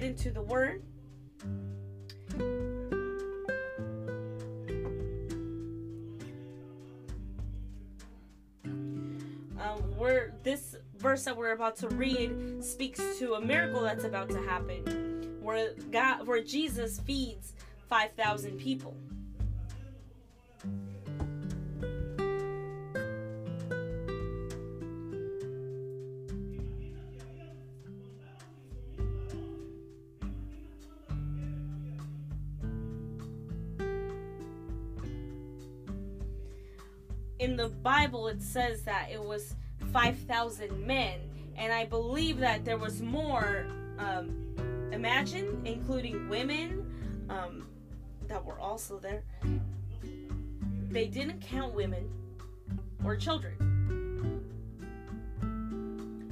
get 0.00 0.08
into 0.08 0.30
the 0.30 0.42
word. 0.42 0.82
Um, 9.60 9.82
we're 9.98 10.32
this 10.42 10.76
verse 10.98 11.24
that 11.24 11.36
we're 11.36 11.52
about 11.52 11.76
to 11.76 11.88
read 11.88 12.64
speaks 12.64 13.00
to 13.18 13.34
a 13.34 13.40
miracle 13.40 13.82
that's 13.82 14.04
about 14.04 14.30
to 14.30 14.40
happen, 14.42 15.38
where 15.42 15.74
God, 15.90 16.26
where 16.26 16.42
Jesus 16.42 16.98
feeds 17.00 17.52
five 17.88 18.12
thousand 18.12 18.58
people. 18.58 18.96
Says 38.50 38.82
that 38.82 39.08
it 39.12 39.22
was 39.22 39.54
5,000 39.92 40.86
men, 40.86 41.20
and 41.56 41.72
I 41.72 41.84
believe 41.84 42.38
that 42.38 42.64
there 42.64 42.78
was 42.78 43.00
more. 43.00 43.66
Um, 43.98 44.40
imagine, 44.92 45.60
including 45.64 46.28
women 46.28 47.26
um, 47.28 47.66
that 48.28 48.44
were 48.44 48.58
also 48.58 48.98
there. 48.98 49.22
They 50.88 51.06
didn't 51.06 51.40
count 51.40 51.74
women 51.74 52.08
or 53.04 53.16
children. 53.16 53.54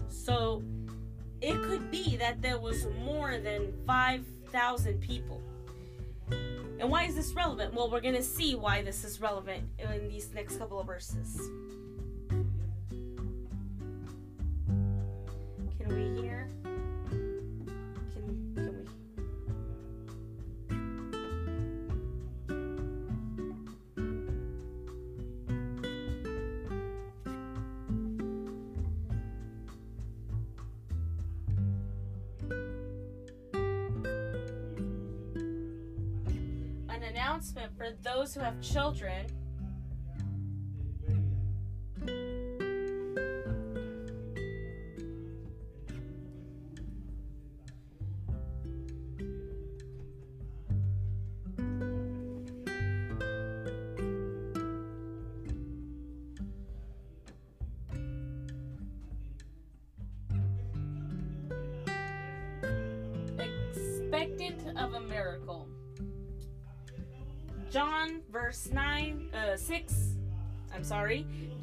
So 0.08 0.62
it 1.40 1.62
could 1.62 1.90
be 1.90 2.16
that 2.16 2.42
there 2.42 2.58
was 2.58 2.86
more 3.04 3.38
than 3.38 3.72
5,000 3.86 5.00
people. 5.00 5.40
And 6.80 6.90
why 6.90 7.04
is 7.04 7.14
this 7.14 7.32
relevant? 7.32 7.74
Well, 7.74 7.90
we're 7.90 8.00
going 8.00 8.14
to 8.14 8.22
see 8.22 8.54
why 8.54 8.82
this 8.82 9.04
is 9.04 9.20
relevant 9.20 9.64
in 9.78 10.08
these 10.08 10.32
next 10.34 10.58
couple 10.58 10.78
of 10.80 10.86
verses. 10.86 11.40
Those 38.28 38.34
who 38.34 38.40
have 38.40 38.60
children. 38.60 39.37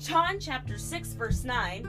John 0.06 0.40
chapter 0.40 0.78
6 0.78 1.14
verse 1.14 1.44
9 1.44 1.88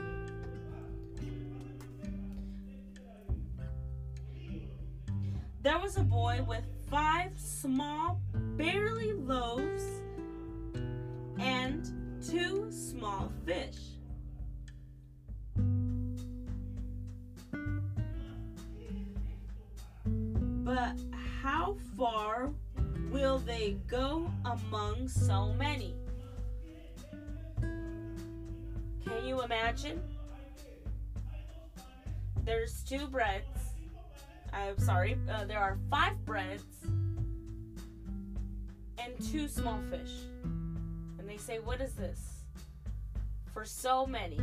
There 5.61 5.79
was 5.79 5.99
a 5.99 6.03
boy 6.03 6.43
with 6.49 6.65
five 6.91 7.39
small 7.39 8.19
barely 8.57 9.13
loaves 9.13 9.85
and 11.39 11.87
two 12.27 12.73
small 12.73 13.31
fish. 13.45 13.77
But 20.65 20.97
how 21.43 21.77
far 21.99 22.51
will 23.11 23.41
they 23.41 23.77
go 23.87 24.31
among 24.47 25.07
so 25.07 25.53
many? 25.53 26.06
Can 29.07 29.25
you 29.25 29.43
imagine? 29.43 30.03
There's 32.45 32.83
two 32.83 33.07
breads. 33.07 33.45
I'm 34.53 34.79
sorry, 34.79 35.17
uh, 35.31 35.45
there 35.45 35.59
are 35.59 35.79
five 35.91 36.25
breads 36.25 36.65
and 38.99 39.15
two 39.31 39.49
small 39.49 39.81
fish. 39.91 40.13
And 40.43 41.29
they 41.29 41.37
say, 41.37 41.59
What 41.59 41.81
is 41.81 41.95
this? 41.95 42.45
For 43.53 43.65
so 43.65 44.07
many. 44.07 44.39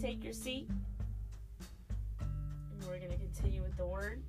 Take 0.00 0.24
your 0.24 0.32
seat. 0.32 0.68
And 2.20 2.88
we're 2.88 2.98
going 2.98 3.10
to 3.10 3.16
continue 3.16 3.62
with 3.62 3.76
the 3.76 3.86
word. 3.86 4.22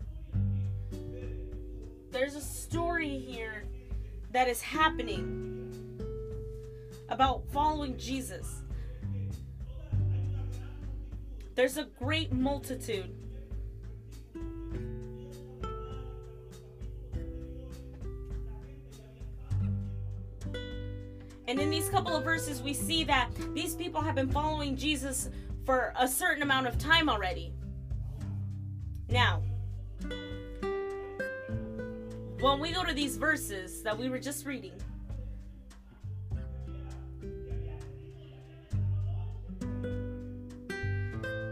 There's 2.12 2.36
a 2.36 2.42
story 2.42 3.18
here 3.18 3.64
that 4.32 4.48
is 4.48 4.62
happening 4.62 5.38
about 7.10 7.44
following 7.52 7.98
Jesus. 7.98 8.64
There's 11.56 11.78
a 11.78 11.84
great 11.84 12.32
multitude. 12.32 13.14
And 21.48 21.60
in 21.60 21.70
these 21.70 21.90
couple 21.90 22.16
of 22.16 22.24
verses, 22.24 22.62
we 22.62 22.74
see 22.74 23.04
that 23.04 23.30
these 23.54 23.76
people 23.76 24.00
have 24.00 24.16
been 24.16 24.30
following 24.30 24.78
Jesus 24.78 25.30
for 25.66 25.94
a 26.00 26.08
certain 26.08 26.44
amount 26.44 26.68
of 26.68 26.78
time 26.78 27.10
already. 27.10 27.52
Now, 29.10 29.44
when 32.42 32.60
we 32.60 32.72
go 32.72 32.84
to 32.84 32.94
these 32.94 33.18
verses 33.18 33.84
that 33.84 33.98
we 33.98 34.10
were 34.10 34.18
just 34.18 34.48
reading, 34.48 34.74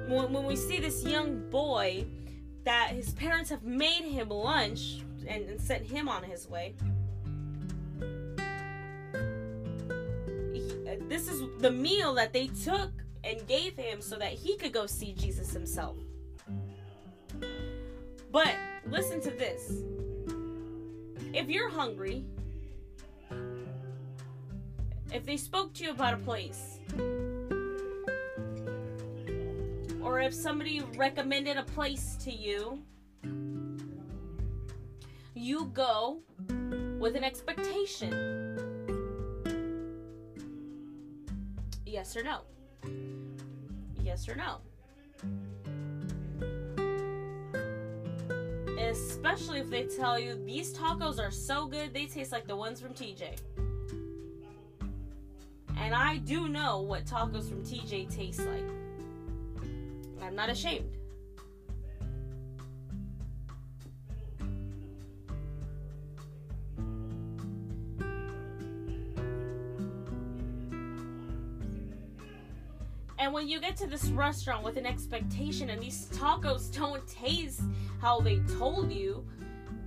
when, 0.08 0.44
we 0.44 0.56
see 0.56 0.80
this 0.80 1.04
young 1.04 1.48
boy 1.52 2.06
that 2.64 2.90
his 2.90 3.12
parents 3.14 3.52
have 3.52 3.64
made 3.64 4.04
him 4.04 4.30
lunch 4.30 5.04
and, 5.28 5.62
sent 5.62 5.86
him 5.86 6.10
on 6.10 6.24
his 6.24 6.50
way. 6.50 6.74
Uh, 10.88 10.96
this 11.08 11.28
is 11.28 11.44
the 11.60 11.70
meal 11.70 12.16
that 12.16 12.34
they 12.34 12.48
took 12.48 12.92
and 13.24 13.46
gave 13.48 13.76
him 13.76 14.02
so 14.02 14.16
that 14.18 14.32
he 14.34 14.58
could 14.58 14.74
go 14.74 14.88
see 14.88 15.14
Jesus 15.14 15.52
himself. 15.52 15.98
But 18.32 18.56
listen 18.88 19.22
to 19.22 19.30
this. 19.30 19.84
If 21.32 21.48
you're 21.48 21.70
hungry, 21.70 22.26
if 25.14 25.26
they 25.26 25.38
spoke 25.38 25.74
to 25.76 25.84
you 25.84 25.92
about 25.92 26.16
a 26.16 26.18
place, 26.18 26.80
or 30.02 30.20
if 30.20 30.34
somebody 30.34 30.82
recommended 30.98 31.58
a 31.58 31.64
place 31.64 32.18
to 32.22 32.32
you, 32.32 32.82
you 35.36 35.66
go 35.74 36.20
with 37.00 37.16
an 37.16 37.24
expectation. 37.24 38.58
Yes 41.86 42.18
or 42.18 42.24
no? 42.24 42.42
Yes 44.04 44.28
or 44.28 44.36
no? 44.36 44.62
Especially 48.80 49.60
if 49.60 49.70
they 49.70 49.84
tell 49.84 50.18
you 50.18 50.36
these 50.46 50.74
tacos 50.74 51.20
are 51.20 51.32
so 51.32 51.68
good, 51.68 51.94
they 51.94 52.06
taste 52.06 52.32
like 52.32 52.48
the 52.48 52.56
ones 52.56 52.80
from 52.80 52.94
TJ. 52.94 53.38
And 55.78 55.94
I 55.94 56.18
do 56.18 56.48
know 56.48 56.82
what 56.82 57.06
tacos 57.06 57.50
from 57.50 57.64
TJ 57.64 58.16
taste 58.16 58.40
like. 58.40 58.64
I'm 60.22 60.36
not 60.36 60.50
ashamed. 60.50 60.99
And 73.20 73.34
when 73.34 73.50
you 73.50 73.60
get 73.60 73.76
to 73.78 73.88
this 73.88 74.06
restaurant 74.06 74.64
with 74.64 74.78
an 74.78 74.86
expectation 74.86 75.70
and 75.70 75.82
these 75.82 76.08
tacos 76.14 76.74
don't 76.80 77.06
taste 77.06 77.62
how 78.02 78.22
they 78.22 78.40
told 78.58 78.92
you, 78.92 79.26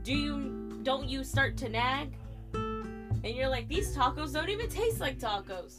do 0.04 0.12
you 0.12 0.80
don't 0.82 1.08
you 1.08 1.24
start 1.24 1.56
to 1.58 1.68
nag? 1.68 2.12
And 2.52 3.36
you're 3.36 3.48
like, 3.48 3.68
these 3.68 3.96
tacos 3.96 4.32
don't 4.32 4.50
even 4.50 4.68
taste 4.68 5.00
like 5.00 5.18
tacos. 5.18 5.76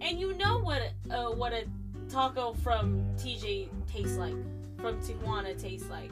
And 0.00 0.18
you 0.18 0.34
know 0.34 0.58
what 0.58 0.82
uh, 1.10 1.30
what 1.30 1.52
a 1.52 1.66
taco 2.08 2.54
from 2.54 3.04
TJ 3.16 3.68
tastes 3.86 4.16
like, 4.16 4.34
from 4.78 5.00
Tijuana 5.00 5.56
tastes 5.60 5.88
like. 5.88 6.10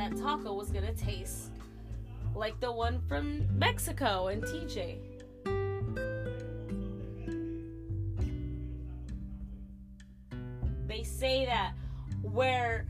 That 0.00 0.16
taco 0.16 0.54
was 0.54 0.70
gonna 0.70 0.94
taste 0.94 1.50
like 2.34 2.58
the 2.60 2.72
one 2.72 3.00
from 3.06 3.46
Mexico 3.58 4.28
and 4.28 4.42
TJ. 4.42 4.96
They 10.86 11.02
say 11.02 11.44
that 11.44 11.74
where 12.22 12.86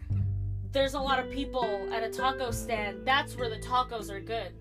there's 0.72 0.94
a 0.94 1.00
lot 1.00 1.18
of 1.18 1.30
people 1.30 1.64
at 1.92 2.04
a 2.04 2.10
taco 2.10 2.52
stand, 2.52 3.04
that's 3.04 3.36
where 3.36 3.50
the 3.50 3.58
tacos 3.58 4.08
are 4.08 4.20
good. 4.20 4.52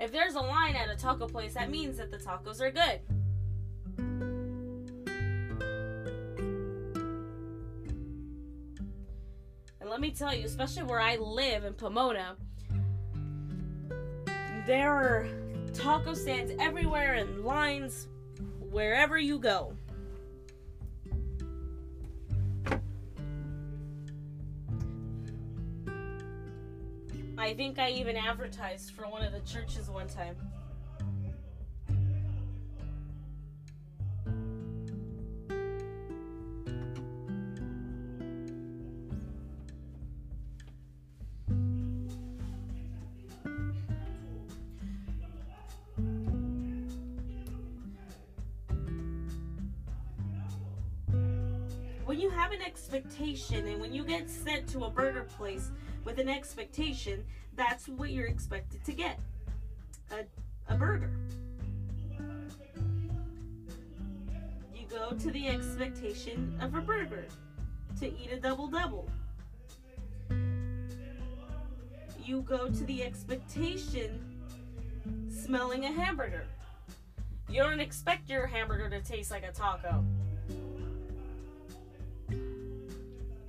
If 0.00 0.12
there's 0.12 0.34
a 0.34 0.40
line 0.40 0.76
at 0.76 0.88
a 0.88 0.96
taco 0.96 1.26
place, 1.28 1.54
that 1.54 1.70
means 1.70 1.98
that 1.98 2.10
the 2.10 2.16
tacos 2.16 2.60
are 2.60 2.70
good. 2.70 3.00
Let 9.98 10.02
me 10.02 10.10
tell 10.12 10.32
you, 10.32 10.46
especially 10.46 10.84
where 10.84 11.00
I 11.00 11.16
live 11.16 11.64
in 11.64 11.74
Pomona, 11.74 12.36
there 14.64 14.92
are 14.92 15.26
taco 15.74 16.14
stands 16.14 16.52
everywhere 16.60 17.14
and 17.14 17.44
lines 17.44 18.06
wherever 18.70 19.18
you 19.18 19.40
go. 19.40 19.74
I 27.36 27.52
think 27.54 27.80
I 27.80 27.90
even 27.90 28.14
advertised 28.14 28.92
for 28.92 29.08
one 29.08 29.24
of 29.24 29.32
the 29.32 29.40
churches 29.40 29.90
one 29.90 30.06
time. 30.06 30.36
Expectation 53.18 53.66
and 53.66 53.80
when 53.80 53.92
you 53.92 54.04
get 54.04 54.30
sent 54.30 54.68
to 54.68 54.84
a 54.84 54.90
burger 54.90 55.24
place 55.36 55.70
with 56.04 56.18
an 56.18 56.28
expectation, 56.28 57.24
that's 57.56 57.88
what 57.88 58.10
you're 58.10 58.26
expected 58.26 58.84
to 58.84 58.92
get 58.92 59.18
a, 60.12 60.72
a 60.72 60.76
burger. 60.76 61.10
You 64.74 64.86
go 64.88 65.10
to 65.10 65.30
the 65.30 65.48
expectation 65.48 66.56
of 66.60 66.74
a 66.74 66.80
burger 66.80 67.26
to 67.98 68.06
eat 68.06 68.30
a 68.32 68.38
double 68.38 68.68
double. 68.68 69.08
You 72.24 72.42
go 72.42 72.68
to 72.68 72.84
the 72.84 73.02
expectation 73.02 74.20
smelling 75.28 75.86
a 75.86 75.92
hamburger. 75.92 76.46
You 77.48 77.62
don't 77.62 77.80
expect 77.80 78.28
your 78.28 78.46
hamburger 78.46 78.90
to 78.90 79.00
taste 79.00 79.30
like 79.30 79.44
a 79.44 79.52
taco. 79.52 80.04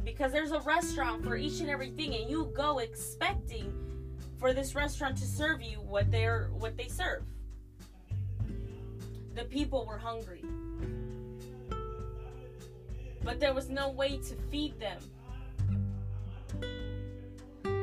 Because 0.03 0.31
there's 0.31 0.51
a 0.51 0.59
restaurant 0.61 1.23
for 1.23 1.35
each 1.35 1.59
and 1.59 1.69
everything 1.69 2.15
and 2.15 2.29
you 2.29 2.51
go 2.55 2.79
expecting 2.79 3.73
for 4.37 4.53
this 4.53 4.75
restaurant 4.75 5.17
to 5.17 5.25
serve 5.25 5.61
you 5.61 5.77
what 5.81 6.09
they're 6.11 6.49
what 6.53 6.77
they 6.77 6.87
serve. 6.87 7.23
The 9.35 9.43
people 9.45 9.85
were 9.85 9.97
hungry. 9.97 10.43
But 13.23 13.39
there 13.39 13.53
was 13.53 13.69
no 13.69 13.89
way 13.89 14.17
to 14.17 14.35
feed 14.49 14.73
them. 14.79 14.99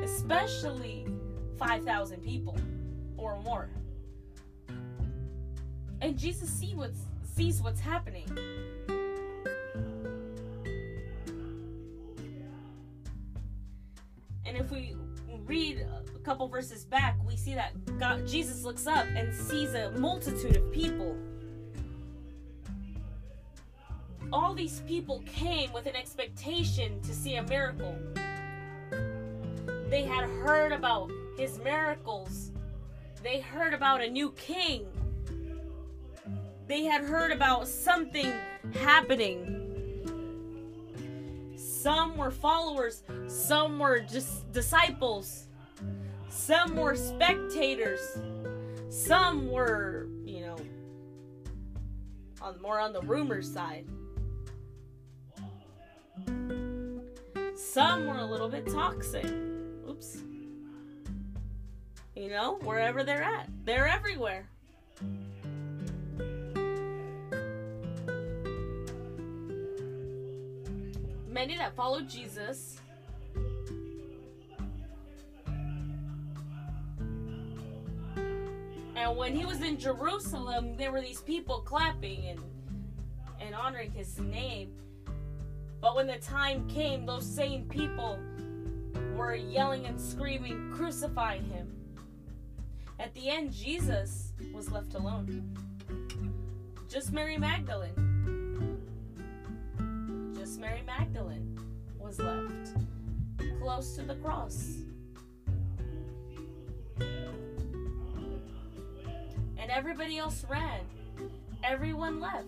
Especially 0.03 1.05
5000 1.57 2.21
people 2.21 2.57
or 3.17 3.39
more. 3.41 3.69
And 6.01 6.17
jesus 6.17 6.49
see 6.49 6.75
what's, 6.75 6.99
sees 7.35 7.61
what's 7.61 7.79
happening 7.79 8.25
couple 16.37 16.49
verses 16.49 16.85
back, 16.85 17.17
we 17.27 17.35
see 17.35 17.55
that 17.55 17.73
God, 17.97 18.27
Jesus 18.27 18.63
looks 18.63 18.85
up 18.85 19.07
and 19.15 19.33
sees 19.33 19.73
a 19.73 19.89
multitude 19.97 20.55
of 20.55 20.71
people. 20.71 21.17
All 24.31 24.53
these 24.53 24.81
people 24.81 25.23
came 25.25 25.73
with 25.73 25.87
an 25.87 25.95
expectation 25.95 27.01
to 27.01 27.11
see 27.11 27.37
a 27.37 27.43
miracle. 27.43 27.95
They 29.89 30.03
had 30.03 30.29
heard 30.29 30.73
about 30.73 31.09
his 31.39 31.57
miracles. 31.57 32.51
They 33.23 33.39
heard 33.39 33.73
about 33.73 34.03
a 34.03 34.07
new 34.07 34.29
king. 34.33 34.85
They 36.67 36.83
had 36.83 37.01
heard 37.01 37.31
about 37.31 37.67
something 37.67 38.31
happening 38.75 39.67
some 41.55 42.17
were 42.17 42.31
followers, 42.31 43.03
some 43.27 43.79
were 43.79 43.99
just 44.01 44.51
disciples, 44.51 45.46
some 46.29 46.75
were 46.75 46.95
spectators, 46.95 48.19
some 48.89 49.49
were, 49.49 50.07
you 50.25 50.41
know, 50.41 50.57
on 52.41 52.61
more 52.61 52.79
on 52.79 52.93
the 52.93 53.01
rumor 53.01 53.41
side. 53.41 53.85
Some 57.55 58.07
were 58.07 58.17
a 58.17 58.25
little 58.25 58.49
bit 58.49 58.65
toxic. 58.67 59.25
Oops. 59.89 60.17
You 62.15 62.29
know, 62.29 62.59
wherever 62.63 63.03
they're 63.03 63.23
at, 63.23 63.49
they're 63.65 63.87
everywhere. 63.87 64.47
many 71.37 71.55
that 71.55 71.75
followed 71.75 72.09
Jesus. 72.09 72.81
When 79.27 79.35
he 79.35 79.43
was 79.43 79.61
in 79.61 79.77
Jerusalem, 79.77 80.77
there 80.77 80.89
were 80.89 81.01
these 81.01 81.19
people 81.19 81.59
clapping 81.59 82.27
and 82.27 82.39
and 83.41 83.53
honoring 83.53 83.91
his 83.91 84.17
name. 84.19 84.71
But 85.81 85.97
when 85.97 86.07
the 86.07 86.15
time 86.15 86.65
came, 86.69 87.05
those 87.05 87.25
same 87.25 87.67
people 87.67 88.17
were 89.17 89.35
yelling 89.35 89.85
and 89.85 89.99
screaming, 89.99 90.71
Crucify 90.73 91.39
him. 91.39 91.75
At 93.01 93.13
the 93.15 93.27
end, 93.29 93.51
Jesus 93.51 94.31
was 94.53 94.71
left 94.71 94.93
alone. 94.93 95.43
Just 96.89 97.11
Mary 97.11 97.37
Magdalene. 97.37 98.79
Just 100.37 100.57
Mary 100.57 100.83
Magdalene 100.87 101.59
was 101.99 102.17
left 102.17 102.77
close 103.59 103.93
to 103.97 104.03
the 104.03 104.15
cross. 104.15 104.77
Everybody 109.77 110.17
else 110.17 110.43
ran. 110.49 110.79
Everyone 111.63 112.19
left. 112.19 112.47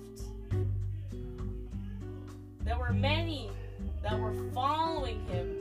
There 2.62 2.76
were 2.76 2.92
many 2.92 3.52
that 4.02 4.20
were 4.20 4.34
following 4.52 5.24
him. 5.28 5.56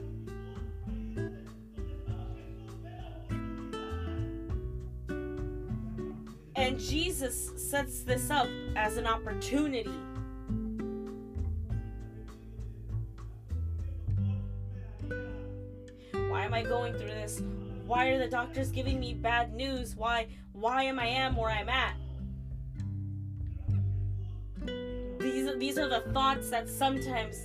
And 6.56 6.80
Jesus 6.80 7.52
sets 7.70 8.00
this 8.00 8.30
up 8.30 8.48
as 8.74 8.96
an 8.96 9.06
opportunity 9.06 9.92
Why 16.30 16.44
am 16.44 16.54
I 16.54 16.62
going 16.62 16.94
through 16.94 17.08
this? 17.08 17.42
Why 17.86 18.08
are 18.08 18.18
the 18.18 18.28
doctors 18.28 18.70
giving 18.70 19.00
me 19.00 19.12
bad 19.12 19.54
news? 19.54 19.96
Why 19.96 20.28
why 20.60 20.84
am 20.84 20.98
I 20.98 21.06
am 21.06 21.36
where 21.36 21.50
I'm 21.50 21.68
at? 21.68 21.94
these 25.58 25.78
are 25.78 25.88
the 25.88 26.00
thoughts 26.12 26.50
that 26.50 26.68
sometimes 26.68 27.36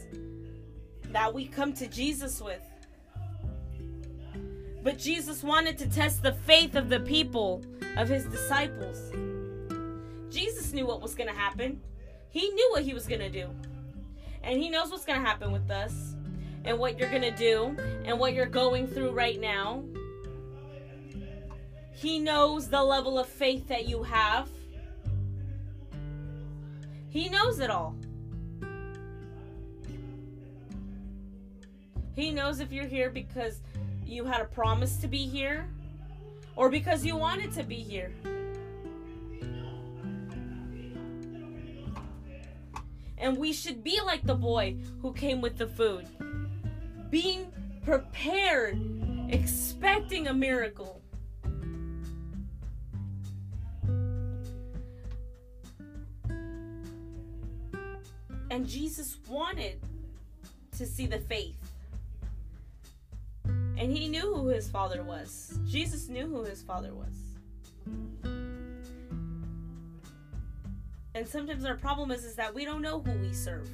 that 1.11 1.33
we 1.33 1.45
come 1.45 1.73
to 1.73 1.87
Jesus 1.87 2.41
with. 2.41 2.61
But 4.83 4.97
Jesus 4.97 5.43
wanted 5.43 5.77
to 5.79 5.89
test 5.89 6.21
the 6.21 6.33
faith 6.33 6.75
of 6.75 6.89
the 6.89 6.99
people, 6.99 7.63
of 7.97 8.09
his 8.09 8.25
disciples. 8.25 9.11
Jesus 10.29 10.73
knew 10.73 10.85
what 10.85 11.01
was 11.01 11.15
going 11.15 11.29
to 11.29 11.35
happen. 11.35 11.79
He 12.29 12.49
knew 12.49 12.69
what 12.71 12.83
he 12.83 12.93
was 12.93 13.07
going 13.07 13.21
to 13.21 13.29
do. 13.29 13.47
And 14.43 14.61
he 14.61 14.69
knows 14.69 14.91
what's 14.91 15.05
going 15.05 15.21
to 15.21 15.25
happen 15.25 15.51
with 15.51 15.71
us 15.71 16.15
and 16.65 16.77
what 16.77 16.99
you're 16.99 17.09
going 17.09 17.21
to 17.21 17.31
do 17.31 17.77
and 18.05 18.19
what 18.19 18.33
you're 18.33 18.45
going 18.45 18.87
through 18.87 19.11
right 19.11 19.39
now. 19.39 19.83
He 22.03 22.19
knows 22.19 22.67
the 22.67 22.83
level 22.83 23.17
of 23.17 23.27
faith 23.27 23.69
that 23.69 23.87
you 23.87 24.03
have. 24.03 24.49
He 27.07 27.29
knows 27.29 27.59
it 27.59 27.69
all. 27.69 27.95
He 32.13 32.31
knows 32.31 32.59
if 32.59 32.73
you're 32.73 32.87
here 32.87 33.09
because 33.09 33.61
you 34.05 34.25
had 34.25 34.41
a 34.41 34.45
promise 34.45 34.97
to 34.97 35.07
be 35.07 35.25
here 35.25 35.69
or 36.57 36.69
because 36.69 37.05
you 37.05 37.15
wanted 37.15 37.53
to 37.53 37.63
be 37.63 37.77
here. 37.77 38.11
And 43.17 43.37
we 43.37 43.53
should 43.53 43.81
be 43.81 44.01
like 44.01 44.23
the 44.23 44.35
boy 44.35 44.75
who 45.01 45.13
came 45.13 45.39
with 45.39 45.57
the 45.57 45.67
food, 45.67 46.09
being 47.09 47.47
prepared, 47.85 48.77
expecting 49.29 50.27
a 50.27 50.33
miracle. 50.33 51.02
And 58.53 58.67
Jesus 58.67 59.17
wanted 59.27 59.81
to 60.77 60.85
see 60.85 61.07
the 61.07 61.17
faith. 61.17 61.57
And 63.45 63.91
he 63.91 64.07
knew 64.07 64.31
who 64.31 64.49
his 64.49 64.69
father 64.69 65.01
was. 65.01 65.59
Jesus 65.65 66.07
knew 66.07 66.27
who 66.27 66.43
his 66.43 66.61
father 66.61 66.93
was. 66.93 67.15
And 71.15 71.27
sometimes 71.27 71.65
our 71.65 71.77
problem 71.77 72.11
is, 72.11 72.23
is 72.25 72.35
that 72.35 72.53
we 72.53 72.63
don't 72.63 72.83
know 72.83 72.99
who 72.99 73.13
we 73.13 73.33
serve. 73.33 73.67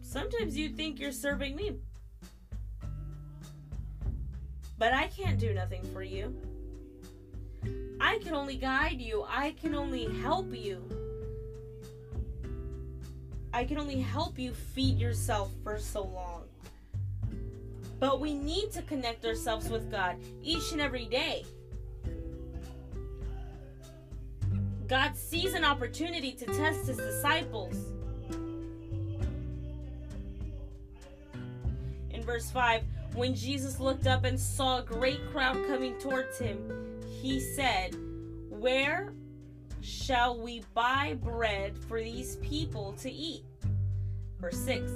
Sometimes 0.00 0.56
you 0.56 0.70
think 0.70 0.98
you're 0.98 1.12
serving 1.12 1.54
me. 1.54 1.76
But 4.78 4.94
I 4.94 5.08
can't 5.08 5.38
do 5.38 5.52
nothing 5.52 5.82
for 5.92 6.02
you. 6.02 6.34
I 8.00 8.18
can 8.20 8.32
only 8.32 8.56
guide 8.56 8.98
you. 8.98 9.26
I 9.28 9.50
can 9.60 9.74
only 9.74 10.06
help 10.06 10.54
you. 10.54 11.01
I 13.52 13.64
can 13.64 13.78
only 13.78 14.00
help 14.00 14.38
you 14.38 14.52
feed 14.52 14.98
yourself 14.98 15.50
for 15.62 15.78
so 15.78 16.02
long. 16.04 16.44
But 18.00 18.18
we 18.18 18.34
need 18.34 18.72
to 18.72 18.82
connect 18.82 19.24
ourselves 19.24 19.68
with 19.68 19.90
God 19.90 20.16
each 20.42 20.72
and 20.72 20.80
every 20.80 21.04
day. 21.04 21.44
God 24.88 25.16
sees 25.16 25.54
an 25.54 25.64
opportunity 25.64 26.32
to 26.32 26.46
test 26.46 26.86
his 26.86 26.96
disciples. 26.96 27.76
In 32.10 32.22
verse 32.22 32.50
5, 32.50 32.82
when 33.14 33.34
Jesus 33.34 33.78
looked 33.80 34.06
up 34.06 34.24
and 34.24 34.38
saw 34.38 34.78
a 34.78 34.82
great 34.82 35.20
crowd 35.30 35.56
coming 35.66 35.94
towards 35.98 36.38
him, 36.38 37.00
he 37.22 37.38
said, 37.40 37.94
Where 38.48 39.12
shall 39.82 40.40
we 40.40 40.62
buy 40.74 41.18
bread 41.20 41.76
for 41.76 42.00
these 42.00 42.36
people 42.36 42.92
to 42.94 43.10
eat? 43.10 43.44
Verse 44.40 44.56
6 44.58 44.90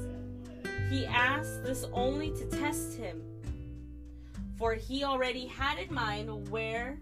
He 0.89 1.05
asked 1.07 1.65
this 1.65 1.85
only 1.93 2.31
to 2.31 2.45
test 2.47 2.97
him, 2.97 3.21
for 4.57 4.75
he 4.75 5.05
already 5.05 5.47
had 5.47 5.79
in 5.79 5.93
mind 5.93 6.49
where 6.51 6.99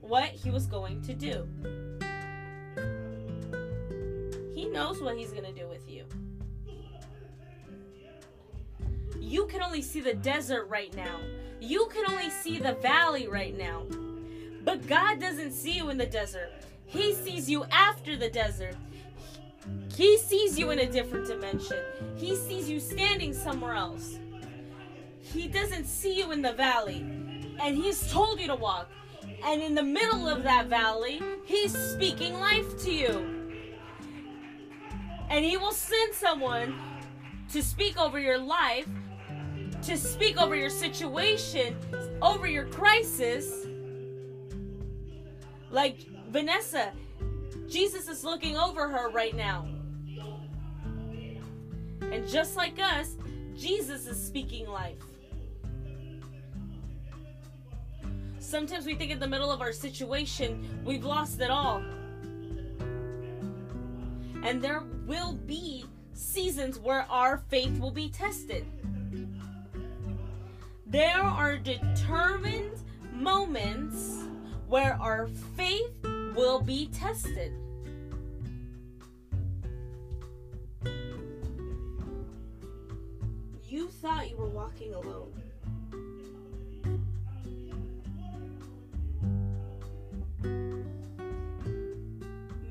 what 0.00 0.28
he 0.28 0.50
was 0.50 0.66
going 0.66 1.02
to 1.02 1.14
do. 1.14 1.46
He 4.54 4.66
knows 4.66 5.02
what 5.02 5.16
he's 5.16 5.32
going 5.32 5.44
to 5.44 5.52
do 5.52 5.68
with 5.68 5.88
you. 5.88 6.04
You 9.20 9.46
can 9.46 9.62
only 9.62 9.82
see 9.82 10.00
the 10.00 10.14
desert 10.14 10.66
right 10.66 10.94
now. 10.94 11.18
You 11.60 11.88
can 11.92 12.04
only 12.10 12.30
see 12.30 12.58
the 12.58 12.74
valley 12.74 13.28
right 13.28 13.56
now. 13.56 13.84
But 14.64 14.86
God 14.86 15.20
doesn't 15.20 15.52
see 15.52 15.72
you 15.72 15.90
in 15.90 15.98
the 15.98 16.06
desert. 16.06 16.52
He 16.92 17.14
sees 17.14 17.48
you 17.48 17.64
after 17.70 18.16
the 18.16 18.28
desert. 18.28 18.76
He 19.96 20.18
sees 20.18 20.58
you 20.58 20.70
in 20.70 20.80
a 20.80 20.86
different 20.90 21.26
dimension. 21.26 21.78
He 22.16 22.36
sees 22.36 22.68
you 22.68 22.80
standing 22.80 23.32
somewhere 23.32 23.74
else. 23.74 24.18
He 25.20 25.48
doesn't 25.48 25.86
see 25.86 26.18
you 26.18 26.32
in 26.32 26.42
the 26.42 26.52
valley. 26.52 27.00
And 27.60 27.76
He's 27.76 28.12
told 28.12 28.40
you 28.40 28.46
to 28.46 28.54
walk. 28.54 28.90
And 29.44 29.62
in 29.62 29.74
the 29.74 29.82
middle 29.82 30.28
of 30.28 30.42
that 30.42 30.66
valley, 30.66 31.22
He's 31.46 31.72
speaking 31.72 32.34
life 32.34 32.76
to 32.84 32.92
you. 32.92 33.52
And 35.30 35.44
He 35.44 35.56
will 35.56 35.72
send 35.72 36.12
someone 36.12 36.74
to 37.52 37.62
speak 37.62 37.98
over 37.98 38.20
your 38.20 38.38
life, 38.38 38.86
to 39.84 39.96
speak 39.96 40.38
over 40.38 40.54
your 40.54 40.70
situation, 40.70 41.74
over 42.20 42.46
your 42.46 42.66
crisis. 42.66 43.66
Like 45.70 46.06
Vanessa, 46.32 46.92
Jesus 47.68 48.08
is 48.08 48.24
looking 48.24 48.56
over 48.56 48.88
her 48.88 49.10
right 49.10 49.36
now. 49.36 49.68
And 52.00 52.26
just 52.26 52.56
like 52.56 52.80
us, 52.80 53.16
Jesus 53.54 54.06
is 54.06 54.22
speaking 54.26 54.66
life. 54.66 54.96
Sometimes 58.38 58.86
we 58.86 58.94
think 58.94 59.10
in 59.10 59.18
the 59.18 59.28
middle 59.28 59.50
of 59.50 59.60
our 59.60 59.72
situation, 59.72 60.82
we've 60.86 61.04
lost 61.04 61.42
it 61.42 61.50
all. 61.50 61.82
And 64.42 64.62
there 64.62 64.84
will 65.06 65.34
be 65.34 65.84
seasons 66.14 66.78
where 66.78 67.02
our 67.10 67.36
faith 67.50 67.78
will 67.78 67.90
be 67.90 68.08
tested. 68.08 68.64
There 70.86 71.22
are 71.22 71.58
determined 71.58 72.80
moments 73.12 74.24
where 74.66 74.94
our 74.98 75.28
faith 75.56 75.90
will 76.34 76.60
be 76.60 76.86
tested. 76.86 77.52
You 83.68 83.88
thought 83.88 84.28
you 84.28 84.36
were 84.36 84.48
walking 84.48 84.94
alone. 84.94 85.32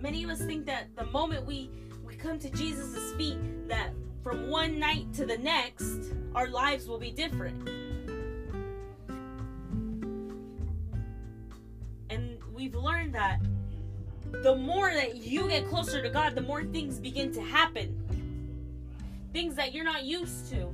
Many 0.02 0.24
of 0.24 0.30
us 0.30 0.40
think 0.42 0.66
that 0.66 0.96
the 0.96 1.06
moment 1.06 1.46
we 1.46 1.70
we 2.06 2.16
come 2.16 2.38
to 2.40 2.50
Jesus' 2.50 3.14
feet 3.14 3.38
that 3.68 3.92
from 4.24 4.50
one 4.50 4.78
night 4.78 5.12
to 5.14 5.26
the 5.26 5.38
next 5.38 6.14
our 6.36 6.48
lives 6.48 6.88
will 6.88 7.00
be 7.00 7.12
different. 7.12 7.68
And 12.10 12.38
we've 12.54 12.76
learned 12.76 13.16
that 13.16 13.40
the 14.32 14.56
more 14.56 14.92
that 14.92 15.18
you 15.18 15.48
get 15.48 15.68
closer 15.68 16.02
to 16.02 16.10
God, 16.10 16.36
the 16.36 16.42
more 16.42 16.64
things 16.64 17.00
begin 17.00 17.32
to 17.34 17.42
happen. 17.42 17.98
Things 19.34 19.56
that 19.56 19.74
you're 19.74 19.86
not 19.86 20.04
used 20.04 20.50
to. 20.52 20.70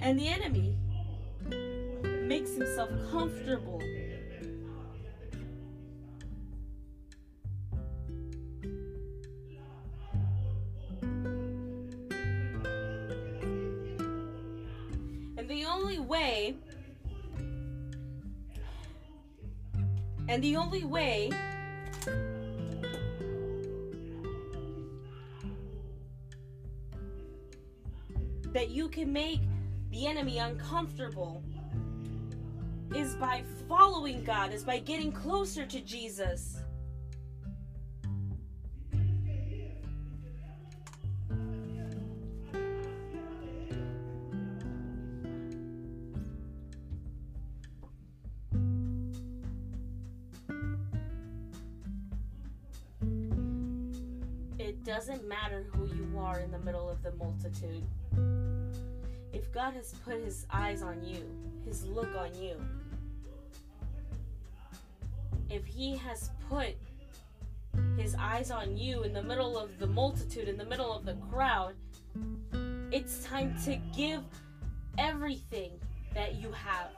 And 0.00 0.18
the 0.18 0.26
enemy 0.26 0.76
makes 2.26 2.54
himself 2.54 2.90
comfortable. 3.10 3.80
And 15.36 15.48
the 15.48 15.64
only 15.66 15.98
way 15.98 16.56
and 20.28 20.42
the 20.42 20.56
only 20.56 20.84
way 20.84 21.30
make 29.12 29.40
the 29.90 30.06
enemy 30.06 30.38
uncomfortable 30.38 31.42
is 32.94 33.14
by 33.16 33.42
following 33.68 34.24
God, 34.24 34.52
is 34.52 34.64
by 34.64 34.78
getting 34.78 35.12
closer 35.12 35.66
to 35.66 35.80
Jesus. 35.80 36.58
it 54.58 54.84
doesn't 54.84 55.28
matter 55.28 55.66
who 55.72 55.86
you 55.86 56.18
are 56.18 56.40
in 56.40 56.50
the 56.50 56.58
middle 56.60 56.88
of 56.88 57.02
the 57.02 57.12
multitude. 57.12 57.84
If 59.42 59.52
God 59.52 59.74
has 59.74 59.92
put 60.04 60.22
his 60.22 60.46
eyes 60.50 60.82
on 60.82 61.04
you, 61.04 61.24
his 61.66 61.84
look 61.84 62.08
on 62.16 62.32
you, 62.40 62.54
if 65.50 65.66
he 65.66 65.96
has 65.96 66.30
put 66.48 66.76
his 67.98 68.14
eyes 68.14 68.50
on 68.52 68.76
you 68.76 69.02
in 69.02 69.12
the 69.12 69.22
middle 69.22 69.58
of 69.58 69.78
the 69.78 69.86
multitude, 69.86 70.48
in 70.48 70.56
the 70.56 70.64
middle 70.64 70.96
of 70.96 71.04
the 71.04 71.14
crowd, 71.30 71.74
it's 72.92 73.24
time 73.24 73.54
to 73.64 73.76
give 73.94 74.22
everything 74.96 75.72
that 76.14 76.36
you 76.36 76.52
have. 76.52 76.90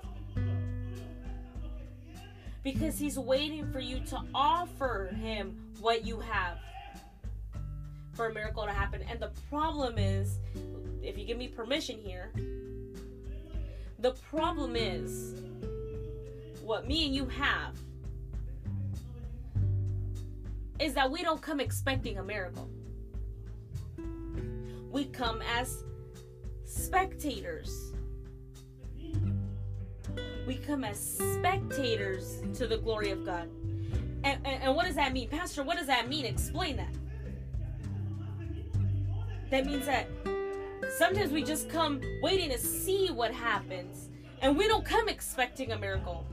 Because 2.63 2.99
he's 2.99 3.19
waiting 3.19 3.73
for 3.73 3.81
you 3.81 4.01
to 4.01 4.21
offer 4.35 5.15
him 5.21 5.57
what 5.81 6.05
you 6.05 6.21
have 6.21 6.59
for 8.13 8.29
a 8.29 8.35
miracle 8.35 8.65
to 8.65 8.73
happen. 8.73 9.03
And 9.11 9.19
the 9.19 9.31
problem 9.51 9.99
is, 9.99 10.39
if 11.05 11.19
you 11.19 11.25
give 11.25 11.37
me 11.37 11.49
permission 11.49 11.99
here, 11.99 12.33
the 13.99 14.13
problem 14.31 14.77
is 14.77 15.35
what 16.63 16.87
me 16.87 17.07
and 17.07 17.15
you 17.15 17.27
have 17.27 17.79
is 20.79 20.95
that 20.95 21.11
we 21.11 21.23
don't 21.23 21.41
come 21.41 21.61
expecting 21.61 22.19
a 22.19 22.23
miracle. 22.23 22.69
We 24.91 25.05
come 25.07 25.43
as 25.43 25.85
spectators. 26.65 27.93
We 30.47 30.57
come 30.57 30.85
as 30.85 30.99
spectators 30.99 32.43
to 32.55 32.67
the 32.67 32.77
glory 32.77 33.11
of 33.11 33.25
God. 33.25 33.49
And, 34.25 34.41
and, 34.45 34.63
and, 34.63 34.75
what 34.75 34.87
does 34.87 34.95
that 34.95 35.13
mean? 35.13 35.29
Pastor, 35.29 35.63
what 35.63 35.77
does 35.77 35.87
that 35.87 36.09
mean? 36.09 36.25
Explain 36.25 36.77
that. 36.77 36.95
That 39.51 39.67
means 39.67 39.85
that 39.87 40.09
sometimes 40.99 41.33
we 41.33 41.43
just 41.43 41.69
come 41.69 42.01
waiting 42.23 42.51
to 42.51 42.59
see 42.59 43.09
what 43.11 43.33
happens, 43.33 44.09
and 44.41 44.57
we 44.57 44.69
don't 44.69 44.85
come 44.85 45.09
expecting 45.09 45.73
a 45.73 45.79
miracle. 45.79 46.27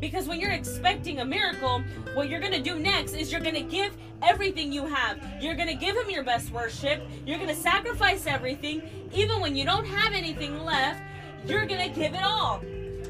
Because 0.00 0.26
when 0.28 0.38
you're 0.38 0.52
expecting 0.52 1.20
a 1.20 1.24
miracle, 1.24 1.82
what 2.14 2.28
you're 2.28 2.40
going 2.40 2.52
to 2.52 2.60
do 2.60 2.78
next 2.78 3.14
is 3.14 3.32
you're 3.32 3.40
going 3.40 3.54
to 3.54 3.62
give 3.62 3.96
everything 4.22 4.72
you 4.72 4.86
have. 4.86 5.18
You're 5.40 5.54
going 5.54 5.68
to 5.68 5.74
give 5.74 5.96
him 5.96 6.10
your 6.10 6.24
best 6.24 6.50
worship. 6.50 7.02
You're 7.24 7.38
going 7.38 7.48
to 7.48 7.54
sacrifice 7.54 8.26
everything. 8.26 8.82
Even 9.14 9.40
when 9.40 9.56
you 9.56 9.64
don't 9.64 9.86
have 9.86 10.12
anything 10.12 10.62
left, 10.62 11.02
you're 11.46 11.64
going 11.64 11.88
to 11.88 11.94
give 11.98 12.12
it 12.14 12.22
all. 12.22 12.60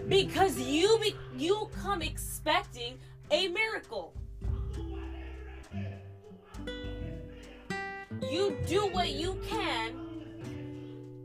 Because 0.08 0.60
you 0.60 0.98
be, 1.00 1.16
you 1.36 1.68
come 1.82 2.00
expecting 2.02 2.98
a 3.30 3.48
miracle. 3.48 4.12
You 8.34 8.56
do 8.66 8.88
what 8.88 9.12
you 9.12 9.40
can 9.48 9.94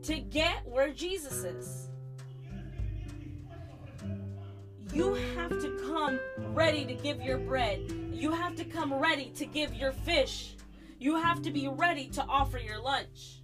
to 0.04 0.20
get 0.20 0.64
where 0.64 0.94
Jesus 0.94 1.44
is. 1.44 1.90
You 4.94 5.16
have 5.16 5.50
to 5.50 5.76
come 5.88 6.20
ready 6.54 6.86
to 6.86 6.94
give 6.94 7.20
your 7.20 7.40
bread. 7.40 7.80
You 8.12 8.32
have 8.32 8.56
to 8.58 8.64
come 8.64 8.94
ready 8.94 9.32
to 9.38 9.48
give 9.48 9.74
your 9.74 9.92
fish. 9.92 10.56
You 11.00 11.16
have 11.16 11.42
to 11.42 11.50
be 11.50 11.68
ready 11.68 12.10
to 12.10 12.24
offer 12.26 12.60
your 12.60 12.80
lunch. 12.80 13.39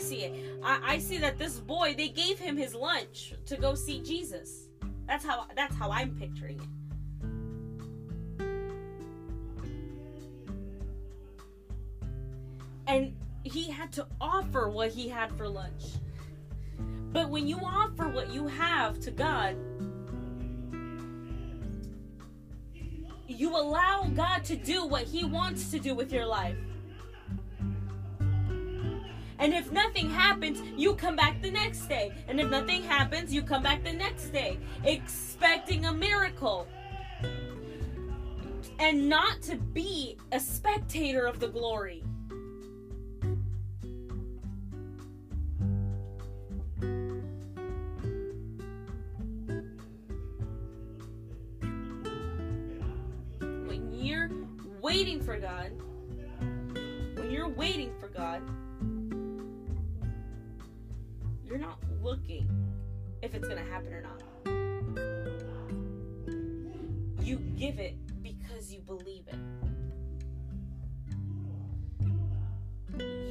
See 0.00 0.24
it. 0.24 0.58
I, 0.62 0.94
I 0.94 0.98
see 0.98 1.18
that 1.18 1.38
this 1.38 1.58
boy, 1.58 1.94
they 1.96 2.08
gave 2.08 2.38
him 2.38 2.56
his 2.56 2.74
lunch 2.74 3.34
to 3.46 3.56
go 3.56 3.74
see 3.74 4.00
Jesus. 4.00 4.68
That's 5.06 5.24
how 5.24 5.46
that's 5.56 5.74
how 5.76 5.90
I'm 5.90 6.16
picturing 6.16 6.60
it. 6.60 6.68
and 12.90 13.14
he 13.44 13.70
had 13.70 13.92
to 13.92 14.06
offer 14.20 14.68
what 14.68 14.90
he 14.90 15.08
had 15.08 15.32
for 15.36 15.48
lunch. 15.48 15.84
But 17.12 17.30
when 17.30 17.46
you 17.46 17.58
offer 17.58 18.08
what 18.08 18.32
you 18.32 18.48
have 18.48 18.98
to 19.00 19.12
God, 19.12 19.56
you 23.28 23.56
allow 23.56 24.10
God 24.14 24.44
to 24.44 24.56
do 24.56 24.86
what 24.86 25.02
he 25.02 25.24
wants 25.24 25.70
to 25.70 25.78
do 25.78 25.94
with 25.94 26.12
your 26.12 26.26
life. 26.26 26.56
And 29.40 29.54
if 29.54 29.72
nothing 29.72 30.10
happens, 30.10 30.60
you 30.76 30.94
come 30.94 31.16
back 31.16 31.40
the 31.40 31.50
next 31.50 31.86
day. 31.86 32.12
And 32.28 32.38
if 32.38 32.50
nothing 32.50 32.82
happens, 32.82 33.32
you 33.32 33.42
come 33.42 33.62
back 33.62 33.82
the 33.82 33.92
next 33.92 34.26
day, 34.26 34.58
expecting 34.84 35.86
a 35.86 35.92
miracle. 35.92 36.68
And 38.78 39.08
not 39.08 39.40
to 39.42 39.56
be 39.56 40.18
a 40.30 40.38
spectator 40.38 41.26
of 41.26 41.40
the 41.40 41.48
glory. 41.48 42.04
When 53.38 53.90
you're 53.90 54.30
waiting 54.82 55.22
for 55.22 55.38
God, 55.38 55.72
when 57.14 57.30
you're 57.30 57.48
waiting 57.48 57.92
for 57.98 58.08
God, 58.08 58.42
you're 61.50 61.58
not 61.58 61.78
looking 62.00 62.48
if 63.22 63.34
it's 63.34 63.48
going 63.48 63.62
to 63.62 63.70
happen 63.70 63.92
or 63.92 64.02
not. 64.02 64.22
You 67.26 67.38
give 67.58 67.80
it 67.80 67.96
because 68.22 68.72
you 68.72 68.80
believe 68.80 69.24
it. 69.26 69.34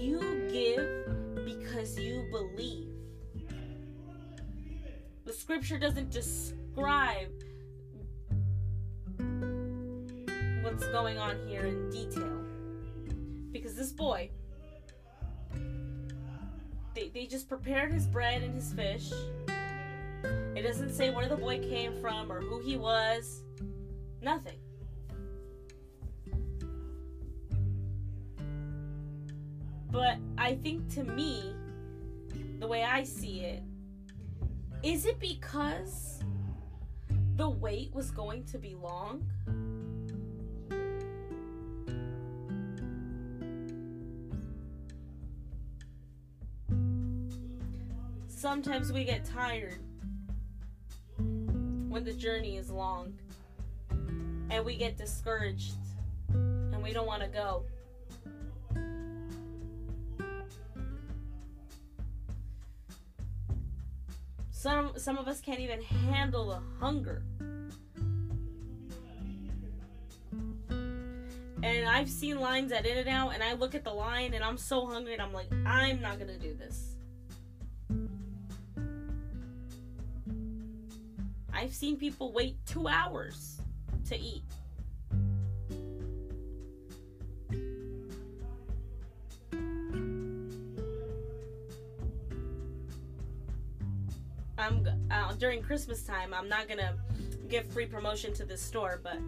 You 0.01 0.19
give 0.51 1.45
because 1.45 1.97
you 1.97 2.27
believe. 2.29 2.89
The 5.23 5.31
scripture 5.31 5.79
doesn't 5.79 6.11
describe 6.11 7.31
what's 10.61 10.85
going 10.87 11.17
on 11.17 11.37
here 11.47 11.65
in 11.65 11.89
detail. 11.89 12.43
Because 13.51 13.75
this 13.75 13.93
boy, 13.93 14.29
they, 16.93 17.09
they 17.09 17.25
just 17.25 17.47
prepared 17.47 17.91
his 17.91 18.07
bread 18.07 18.41
and 18.41 18.53
his 18.53 18.73
fish. 18.73 19.11
It 20.55 20.63
doesn't 20.63 20.93
say 20.93 21.09
where 21.09 21.27
the 21.27 21.37
boy 21.37 21.59
came 21.59 21.99
from 22.01 22.31
or 22.31 22.41
who 22.41 22.59
he 22.59 22.77
was. 22.77 23.43
Nothing. 24.21 24.57
But 29.91 30.17
I 30.37 30.55
think 30.55 30.89
to 30.95 31.03
me, 31.03 31.55
the 32.59 32.67
way 32.67 32.83
I 32.83 33.03
see 33.03 33.41
it, 33.41 33.63
is 34.83 35.05
it 35.05 35.19
because 35.19 36.23
the 37.35 37.49
wait 37.49 37.93
was 37.93 38.11
going 38.11 38.43
to 38.45 38.57
be 38.57 38.75
long? 38.75 39.23
Sometimes 48.49 48.91
we 48.91 49.03
get 49.03 49.23
tired 49.23 49.77
when 51.87 52.03
the 52.03 52.11
journey 52.11 52.57
is 52.57 52.71
long 52.71 53.13
and 54.49 54.65
we 54.65 54.75
get 54.75 54.97
discouraged 54.97 55.75
and 56.29 56.81
we 56.81 56.91
don't 56.91 57.05
want 57.05 57.21
to 57.21 57.27
go. 57.27 57.63
Some 64.49 64.93
some 64.97 65.19
of 65.19 65.27
us 65.27 65.41
can't 65.41 65.59
even 65.59 65.83
handle 65.83 66.47
the 66.47 66.59
hunger. 66.83 67.21
And 71.61 71.87
I've 71.87 72.09
seen 72.09 72.39
lines 72.39 72.71
at 72.71 72.87
In-N-Out 72.87 73.35
and 73.35 73.43
I 73.43 73.53
look 73.53 73.75
at 73.75 73.83
the 73.83 73.93
line 73.93 74.33
and 74.33 74.43
I'm 74.43 74.57
so 74.57 74.87
hungry 74.87 75.13
and 75.13 75.21
I'm 75.21 75.33
like, 75.33 75.53
I'm 75.67 76.01
not 76.01 76.17
gonna 76.17 76.39
do 76.39 76.55
this. 76.55 76.88
I've 81.69 81.75
seen 81.75 81.97
people 81.97 82.33
wait 82.33 82.57
two 82.65 82.87
hours 82.87 83.61
to 84.07 84.19
eat. 84.19 84.41
I'm 94.57 94.87
uh, 95.11 95.33
during 95.33 95.61
Christmas 95.61 96.01
time. 96.01 96.33
I'm 96.33 96.49
not 96.49 96.67
gonna 96.67 96.95
give 97.49 97.67
free 97.67 97.85
promotion 97.85 98.33
to 98.33 98.45
this 98.45 98.61
store, 98.61 98.99
but 99.03 99.19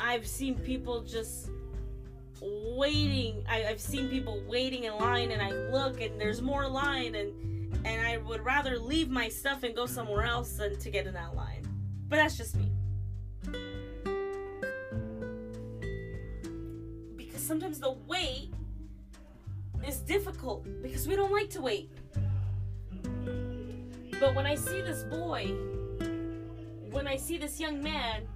I've 0.00 0.26
seen 0.26 0.56
people 0.56 1.02
just 1.02 1.50
waiting. 2.42 3.44
I, 3.48 3.58
have 3.58 3.80
seen 3.80 4.08
people 4.08 4.42
waiting 4.48 4.82
in 4.82 4.94
line, 4.96 5.30
and 5.30 5.40
I 5.40 5.52
look, 5.70 6.00
and 6.00 6.20
there's 6.20 6.42
more 6.42 6.66
line, 6.66 7.14
and 7.14 7.63
would 8.24 8.44
rather 8.44 8.78
leave 8.78 9.10
my 9.10 9.28
stuff 9.28 9.62
and 9.62 9.74
go 9.74 9.86
somewhere 9.86 10.24
else 10.24 10.52
than 10.56 10.78
to 10.78 10.90
get 10.90 11.06
in 11.06 11.14
that 11.14 11.34
line. 11.34 11.66
But 12.08 12.16
that's 12.16 12.36
just 12.36 12.56
me. 12.56 12.70
Because 17.16 17.42
sometimes 17.42 17.78
the 17.78 17.92
wait 18.06 18.52
is 19.86 19.98
difficult 19.98 20.66
because 20.82 21.06
we 21.06 21.16
don't 21.16 21.32
like 21.32 21.50
to 21.50 21.60
wait. 21.60 21.90
But 24.20 24.34
when 24.34 24.46
I 24.46 24.54
see 24.54 24.80
this 24.80 25.02
boy, 25.04 25.54
when 26.90 27.06
I 27.06 27.16
see 27.16 27.36
this 27.36 27.60
young 27.60 27.82
man, 27.82 28.26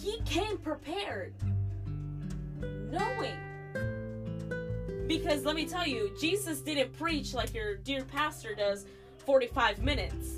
he 0.00 0.20
came 0.24 0.58
prepared, 0.58 1.34
knowing. 2.60 3.36
Because 5.10 5.44
let 5.44 5.56
me 5.56 5.66
tell 5.66 5.88
you, 5.88 6.14
Jesus 6.20 6.60
didn't 6.60 6.96
preach 6.96 7.34
like 7.34 7.52
your 7.52 7.74
dear 7.74 8.04
pastor 8.04 8.54
does 8.54 8.86
45 9.26 9.82
minutes. 9.82 10.36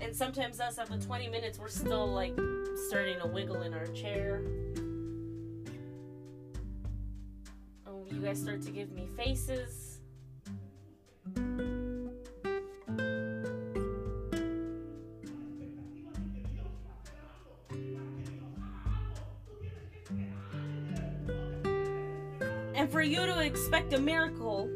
And 0.00 0.16
sometimes 0.16 0.58
us 0.58 0.78
after 0.78 0.96
20 0.96 1.28
minutes, 1.28 1.58
we're 1.58 1.68
still 1.68 2.06
like 2.06 2.32
starting 2.88 3.20
to 3.20 3.26
wiggle 3.26 3.60
in 3.60 3.74
our 3.74 3.88
chair. 3.88 4.40
Oh, 7.86 8.06
you 8.10 8.20
guys 8.22 8.40
start 8.40 8.62
to 8.62 8.70
give 8.70 8.90
me 8.90 9.06
faces. 9.18 9.98
Expect 23.56 23.94
a 23.94 23.98
miracle 23.98 24.70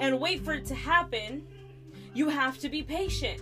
and 0.00 0.20
wait 0.20 0.44
for 0.44 0.52
it 0.52 0.64
to 0.66 0.74
happen, 0.74 1.46
you 2.14 2.28
have 2.28 2.58
to 2.58 2.68
be 2.68 2.82
patient. 2.82 3.40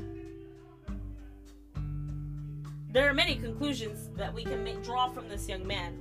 There 2.93 3.09
are 3.09 3.15
many 3.15 3.37
conclusions 3.37 4.11
that 4.17 4.35
we 4.35 4.45
can 4.45 4.63
make, 4.63 4.83
draw 4.85 5.09
from 5.09 5.31
this 5.31 5.49
young 5.49 5.67
man. 5.67 5.99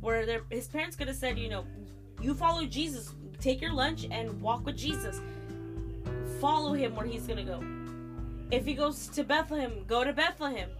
Where 0.00 0.42
his 0.48 0.68
parents 0.68 0.94
could 0.94 1.08
have 1.08 1.16
said, 1.16 1.36
you 1.36 1.48
know, 1.48 1.64
you 2.22 2.34
follow 2.34 2.64
Jesus, 2.64 3.12
take 3.40 3.60
your 3.60 3.72
lunch 3.72 4.06
and 4.12 4.40
walk 4.40 4.64
with 4.64 4.76
Jesus. 4.76 5.20
Follow 6.40 6.72
him 6.72 6.94
where 6.94 7.06
he's 7.06 7.26
going 7.26 7.38
to 7.38 7.42
go. 7.42 7.60
If 8.52 8.64
he 8.64 8.74
goes 8.74 9.08
to 9.08 9.24
Bethlehem, 9.24 9.84
go 9.88 10.04
to 10.04 10.12
Bethlehem. 10.12 10.70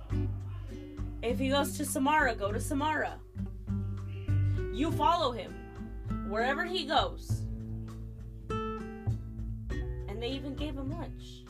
If 1.20 1.40
he 1.40 1.48
goes 1.48 1.76
to 1.78 1.84
Samara, 1.84 2.36
go 2.36 2.52
to 2.52 2.60
Samara. 2.60 3.18
You 4.72 4.92
follow 4.92 5.32
him 5.32 5.52
wherever 6.28 6.64
he 6.64 6.84
goes. 6.84 7.42
And 8.48 10.22
they 10.22 10.28
even 10.28 10.54
gave 10.54 10.76
him 10.76 10.90
lunch. 10.90 11.44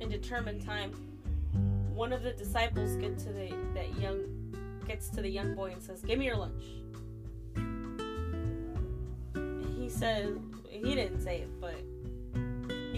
In 0.00 0.08
determined 0.10 0.64
time, 0.64 0.92
one 1.94 2.12
of 2.12 2.22
the 2.22 2.32
disciples 2.32 2.96
get 2.96 3.18
to 3.18 3.32
the 3.32 3.54
that 3.74 3.98
young 4.00 4.24
gets 4.86 5.08
to 5.10 5.22
the 5.22 5.28
young 5.30 5.54
boy 5.54 5.72
and 5.72 5.82
says, 5.82 6.02
"Give 6.02 6.18
me 6.18 6.26
your 6.26 6.36
lunch." 6.36 6.64
He 9.78 9.88
says 9.88 10.36
he 10.68 10.94
didn't 10.94 11.20
say 11.20 11.42
it, 11.42 11.60
but 11.60 11.76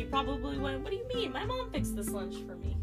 probably 0.06 0.58
went, 0.58 0.82
"What 0.82 0.90
do 0.90 0.96
you 0.96 1.08
mean? 1.14 1.32
My 1.32 1.44
mom 1.44 1.70
fixed 1.70 1.96
this 1.96 2.10
lunch 2.10 2.36
for 2.46 2.56
me." 2.56 2.76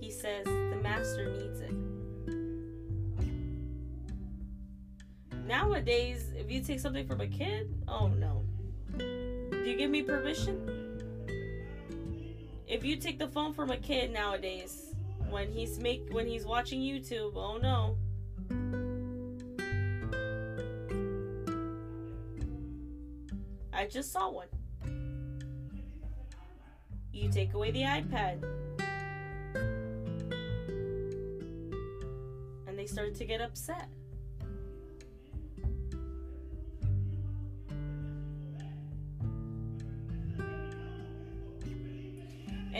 He 0.00 0.10
says 0.10 0.44
the 0.44 0.80
master 0.82 1.30
needs 1.30 1.60
it. 1.60 1.74
Nowadays, 5.46 6.32
if 6.36 6.50
you 6.50 6.60
take 6.62 6.80
something 6.80 7.06
from 7.06 7.20
a 7.20 7.26
kid, 7.26 7.68
oh 7.88 8.08
no. 8.08 8.44
Do 8.98 9.64
you 9.64 9.76
give 9.76 9.90
me 9.90 10.02
permission? 10.02 10.90
If 12.68 12.84
you 12.84 12.96
take 12.96 13.18
the 13.18 13.26
phone 13.28 13.52
from 13.52 13.70
a 13.70 13.76
kid 13.76 14.12
nowadays, 14.12 14.94
when 15.28 15.50
he's 15.50 15.78
make 15.78 16.08
when 16.12 16.26
he's 16.26 16.46
watching 16.46 16.80
YouTube, 16.80 17.32
oh 17.34 17.58
no. 17.58 17.96
Just 23.90 24.12
saw 24.12 24.30
one. 24.30 24.48
You 27.12 27.28
take 27.30 27.54
away 27.54 27.70
the 27.70 27.82
iPad. 27.82 28.42
And 32.66 32.78
they 32.78 32.86
started 32.86 33.14
to 33.16 33.24
get 33.24 33.40
upset. 33.40 33.88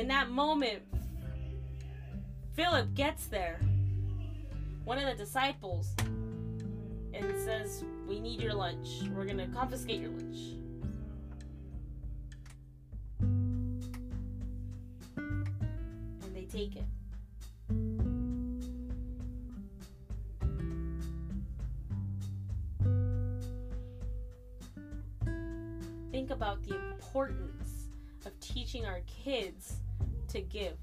in 0.01 0.09
that 0.09 0.31
moment, 0.31 0.81
Philip 2.55 2.94
gets 2.94 3.27
there, 3.27 3.61
one 4.85 4.96
of 4.96 5.05
the 5.05 5.14
disciples, 5.14 5.94
and 5.99 7.25
says, 7.44 7.85
We 8.09 8.18
need 8.18 8.40
your 8.40 8.55
lunch. 8.55 9.03
We're 9.14 9.27
going 9.27 9.37
to 9.37 9.46
confiscate 9.49 10.01
your 10.01 10.11
lunch. 10.11 10.60
And 16.53 16.59
they 16.59 16.59
take 16.59 16.77
it. 16.77 16.85
Think 26.11 26.31
about 26.31 26.63
the 26.65 26.77
importance 26.93 27.89
of 28.27 28.39
teaching 28.41 28.85
our 28.87 29.01
kids 29.07 29.75
to 30.29 30.41
give. 30.41 30.77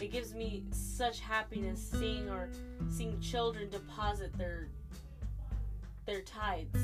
It 0.00 0.10
gives 0.10 0.34
me 0.34 0.64
such 0.72 1.20
happiness 1.20 1.80
seeing 1.98 2.28
or 2.28 2.48
seeing 2.90 3.20
children 3.20 3.70
deposit 3.70 4.36
their 4.36 4.68
their 6.04 6.22
tithes 6.22 6.80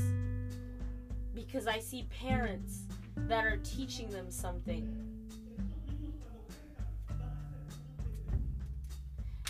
because 1.35 1.67
I 1.67 1.79
see 1.79 2.07
parents 2.09 2.83
that 3.27 3.45
are 3.45 3.57
teaching 3.57 4.09
them 4.09 4.29
something. 4.29 4.87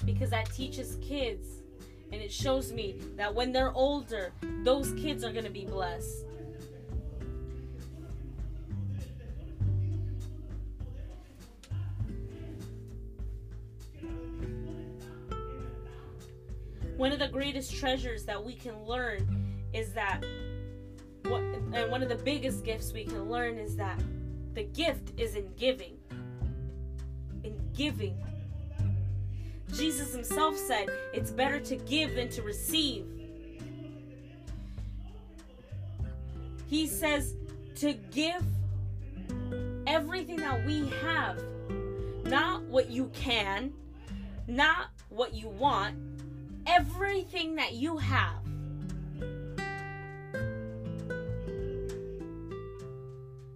Because 0.05 0.29
that 0.31 0.51
teaches 0.53 0.97
kids 1.01 1.47
and 2.11 2.21
it 2.21 2.31
shows 2.31 2.71
me 2.71 2.95
that 3.17 3.33
when 3.33 3.51
they're 3.51 3.73
older, 3.73 4.31
those 4.63 4.91
kids 4.93 5.23
are 5.23 5.31
going 5.31 5.45
to 5.45 5.51
be 5.51 5.65
blessed. 5.65 6.25
one 16.99 17.13
of 17.13 17.19
the 17.19 17.29
greatest 17.29 17.73
treasures 17.77 18.25
that 18.25 18.43
we 18.43 18.53
can 18.53 18.83
learn 18.83 19.25
is 19.71 19.93
that 19.93 20.21
what 21.29 21.41
and 21.73 21.91
one 21.91 22.01
of 22.01 22.09
the 22.09 22.15
biggest 22.15 22.63
gifts 22.63 22.93
we 22.93 23.03
can 23.03 23.29
learn 23.29 23.57
is 23.57 23.75
that 23.75 23.99
the 24.53 24.63
gift 24.63 25.17
is 25.19 25.35
in 25.35 25.47
giving 25.57 25.97
in 27.43 27.57
giving 27.73 28.17
jesus 29.73 30.13
himself 30.13 30.57
said 30.57 30.89
it's 31.13 31.31
better 31.31 31.59
to 31.59 31.75
give 31.75 32.15
than 32.15 32.29
to 32.29 32.41
receive 32.41 33.05
he 36.67 36.87
says 36.87 37.35
to 37.75 37.93
give 38.11 38.43
everything 39.87 40.37
that 40.37 40.65
we 40.65 40.89
have 41.01 41.41
not 42.25 42.63
what 42.63 42.89
you 42.89 43.09
can 43.13 43.71
not 44.47 44.89
what 45.09 45.33
you 45.33 45.47
want 45.47 45.95
everything 46.69 47.55
that 47.55 47.73
you 47.73 47.97
have. 47.97 48.38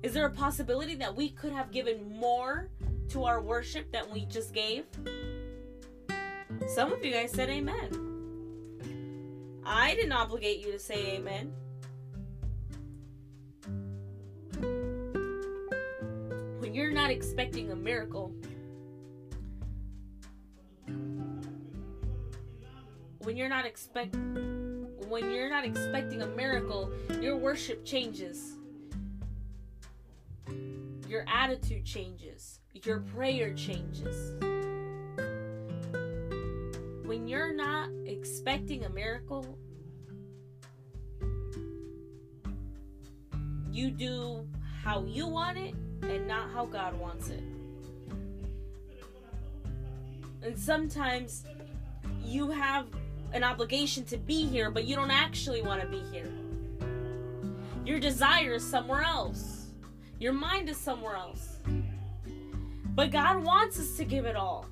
Is 0.03 0.11
there 0.11 0.25
a 0.25 0.29
possibility 0.29 0.95
that 0.95 1.15
we 1.15 1.29
could 1.29 1.53
have 1.53 1.71
given 1.71 2.19
more 2.19 2.69
to 3.07 3.23
our 3.23 3.41
worship 3.41 3.89
than 3.93 4.03
we 4.11 4.25
just 4.25 4.53
gave? 4.53 4.83
Some 6.67 6.91
of 6.91 7.05
you 7.05 7.13
guys 7.13 7.31
said 7.31 7.49
amen. 7.49 8.03
I 9.65 9.95
didn't 9.95 10.11
obligate 10.11 10.59
you 10.59 10.73
to 10.73 10.79
say 10.79 11.15
amen. 11.15 11.53
When 16.59 16.73
you're 16.73 16.91
not 16.91 17.09
expecting 17.09 17.71
a 17.71 17.75
miracle, 17.75 18.33
when 23.19 23.37
you're 23.37 23.47
not 23.47 23.65
expect 23.65 24.15
when 25.07 25.31
you're 25.31 25.49
not 25.49 25.63
expecting 25.63 26.23
a 26.23 26.27
miracle, 26.27 26.91
your 27.21 27.37
worship 27.37 27.85
changes. 27.85 28.57
Your 31.13 31.25
attitude 31.31 31.85
changes. 31.85 32.59
Your 32.85 33.01
prayer 33.01 33.53
changes. 33.53 34.33
When 37.05 37.27
you're 37.27 37.53
not 37.53 37.89
expecting 38.07 38.85
a 38.85 38.89
miracle, 38.89 39.59
you 43.71 43.91
do 43.91 44.47
how 44.83 45.03
you 45.03 45.27
want 45.27 45.59
it 45.59 45.75
and 46.01 46.27
not 46.27 46.49
how 46.49 46.65
God 46.65 46.99
wants 46.99 47.29
it. 47.29 47.43
And 50.41 50.57
sometimes 50.57 51.45
you 52.25 52.49
have 52.49 52.87
an 53.33 53.43
obligation 53.43 54.03
to 54.05 54.17
be 54.17 54.47
here, 54.47 54.71
but 54.71 54.85
you 54.85 54.95
don't 54.95 55.11
actually 55.11 55.61
want 55.61 55.79
to 55.79 55.87
be 55.87 56.01
here. 56.11 56.31
Your 57.85 57.99
desire 57.99 58.53
is 58.53 58.67
somewhere 58.67 59.03
else, 59.03 59.52
your 60.23 60.31
mind 60.31 60.69
is 60.69 60.77
somewhere 60.77 61.17
else. 61.17 61.57
But 62.95 63.11
God 63.11 63.43
wants 63.43 63.77
us 63.77 63.97
to 63.97 64.05
give 64.05 64.25
it 64.25 64.37
all. 64.37 64.65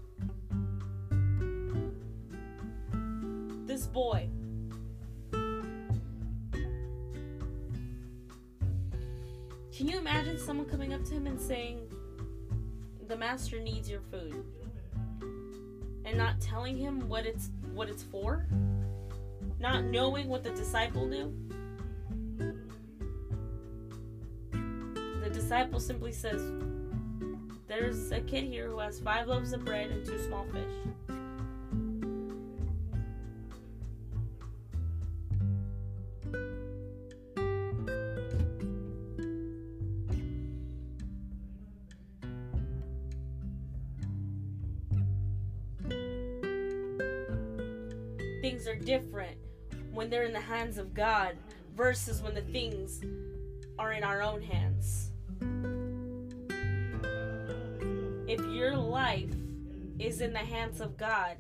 This 3.65 3.85
boy. 3.85 4.29
Can 9.75 9.89
you 9.89 9.97
imagine 9.97 10.39
someone 10.39 10.67
coming 10.67 10.93
up 10.93 11.03
to 11.03 11.13
him 11.13 11.27
and 11.27 11.37
saying, 11.37 11.81
The 13.09 13.17
master 13.17 13.59
needs 13.59 13.89
your 13.89 14.01
food? 14.09 14.45
And 16.05 16.17
not 16.17 16.39
telling 16.39 16.77
him 16.77 17.09
what 17.09 17.25
it's 17.25 17.49
what 17.73 17.89
it's 17.89 18.03
for? 18.03 18.47
Not 19.59 19.83
knowing 19.83 20.29
what 20.29 20.45
the 20.45 20.51
disciple 20.51 21.05
knew? 21.07 21.35
Disciple 25.51 25.81
simply 25.81 26.13
says, 26.13 26.41
There's 27.67 28.13
a 28.13 28.21
kid 28.21 28.45
here 28.45 28.69
who 28.69 28.79
has 28.79 29.01
five 29.01 29.27
loaves 29.27 29.51
of 29.51 29.65
bread 29.65 29.91
and 29.91 30.05
two 30.05 30.17
small 30.17 30.45
fish. 30.45 30.63
things 48.41 48.67
are 48.67 48.75
different 48.75 49.37
when 49.91 50.09
they're 50.09 50.23
in 50.23 50.33
the 50.33 50.39
hands 50.39 50.77
of 50.77 50.93
God 50.93 51.35
versus 51.75 52.21
when 52.21 52.33
the 52.33 52.41
things 52.41 53.01
are 53.77 53.91
in 53.91 54.03
our 54.03 54.21
own 54.21 54.41
hands. 54.41 55.10
Your 58.61 58.77
life 58.77 59.33
is 59.97 60.21
in 60.21 60.31
the 60.33 60.37
hands 60.37 60.81
of 60.81 60.95
God, 60.95 61.35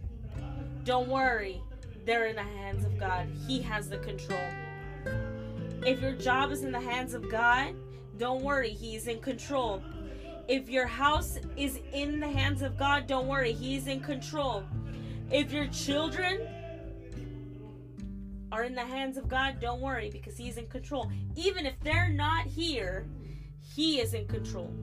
don't 0.83 1.07
worry, 1.07 1.61
they're 2.03 2.25
in 2.25 2.35
the 2.35 2.41
hands 2.41 2.83
of 2.83 2.97
God. 2.99 3.27
He 3.45 3.61
has 3.61 3.87
the 3.87 3.99
control. 3.99 4.39
If 5.85 6.01
your 6.01 6.13
job 6.13 6.51
is 6.51 6.63
in 6.63 6.71
the 6.71 6.79
hands 6.79 7.13
of 7.13 7.29
God, 7.29 7.75
don't 8.17 8.41
worry, 8.41 8.71
He's 8.71 9.05
in 9.05 9.19
control. 9.19 9.83
If 10.47 10.67
your 10.67 10.87
house 10.87 11.37
is 11.55 11.79
in 11.93 12.19
the 12.19 12.27
hands 12.27 12.63
of 12.63 12.75
God, 12.75 13.05
don't 13.05 13.27
worry, 13.27 13.53
He's 13.53 13.85
in 13.85 13.99
control. 13.99 14.63
If 15.29 15.51
your 15.51 15.67
children 15.67 16.47
are 18.51 18.63
in 18.63 18.73
the 18.73 18.81
hands 18.81 19.17
of 19.17 19.29
God, 19.29 19.59
don't 19.59 19.79
worry 19.79 20.09
because 20.09 20.37
He's 20.37 20.57
in 20.57 20.65
control. 20.65 21.11
Even 21.35 21.67
if 21.67 21.79
they're 21.81 22.09
not 22.09 22.47
here, 22.47 23.05
He 23.75 23.99
is 23.99 24.15
in 24.15 24.25
control. 24.25 24.73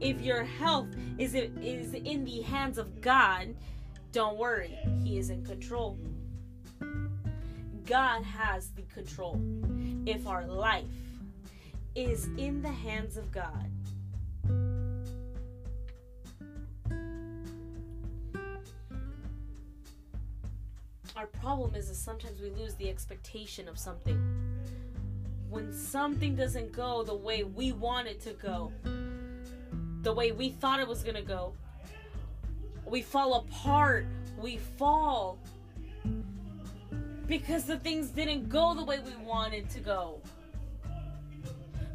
If 0.00 0.20
your 0.20 0.44
health 0.44 0.88
is, 1.18 1.34
is 1.34 1.94
in 1.94 2.24
the 2.24 2.42
hands 2.42 2.78
of 2.78 3.00
God, 3.00 3.54
don't 4.12 4.36
worry, 4.36 4.78
He 5.02 5.18
is 5.18 5.30
in 5.30 5.44
control. 5.44 5.98
God 7.86 8.22
has 8.22 8.70
the 8.70 8.82
control. 8.82 9.40
If 10.06 10.26
our 10.26 10.46
life 10.46 10.84
is 11.94 12.28
in 12.38 12.62
the 12.62 12.70
hands 12.70 13.16
of 13.16 13.30
God, 13.30 13.70
our 21.16 21.26
problem 21.26 21.74
is 21.74 21.88
that 21.88 21.94
sometimes 21.94 22.40
we 22.40 22.50
lose 22.50 22.74
the 22.74 22.88
expectation 22.88 23.68
of 23.68 23.78
something. 23.78 24.18
When 25.50 25.72
something 25.72 26.34
doesn't 26.34 26.72
go 26.72 27.02
the 27.02 27.14
way 27.14 27.44
we 27.44 27.72
want 27.72 28.08
it 28.08 28.20
to 28.22 28.32
go, 28.32 28.72
the 30.04 30.12
way 30.12 30.32
we 30.32 30.50
thought 30.50 30.78
it 30.80 30.86
was 30.86 31.02
going 31.02 31.16
to 31.16 31.22
go, 31.22 31.54
we 32.84 33.00
fall 33.00 33.34
apart, 33.34 34.06
we 34.38 34.58
fall 34.76 35.38
because 37.26 37.64
the 37.64 37.78
things 37.78 38.10
didn't 38.10 38.50
go 38.50 38.74
the 38.74 38.84
way 38.84 38.98
we 38.98 39.16
wanted 39.24 39.70
to 39.70 39.80
go. 39.80 40.20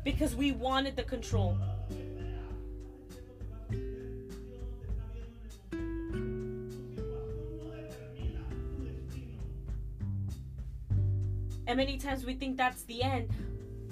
Because 0.04 0.36
we 0.36 0.52
wanted 0.52 0.96
the 0.96 1.04
control. 1.04 1.56
And 11.68 11.78
many 11.78 11.98
times 12.00 12.26
we 12.26 12.34
think 12.34 12.58
that's 12.58 12.82
the 12.84 13.04
end, 13.04 13.30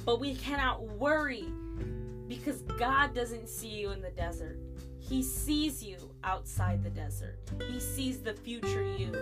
but 0.04 0.20
we 0.20 0.34
cannot 0.34 0.82
worry 0.82 1.46
because 2.28 2.62
God 2.78 3.14
doesn't 3.14 3.48
see 3.48 3.70
you 3.70 3.92
in 3.92 4.02
the 4.02 4.12
desert. 4.12 4.60
He 5.00 5.24
sees 5.24 5.84
you 5.84 5.98
outside 6.24 6.84
the 6.84 6.90
desert, 6.90 7.40
He 7.70 7.80
sees 7.80 8.22
the 8.22 8.34
future 8.34 8.84
you. 8.84 9.14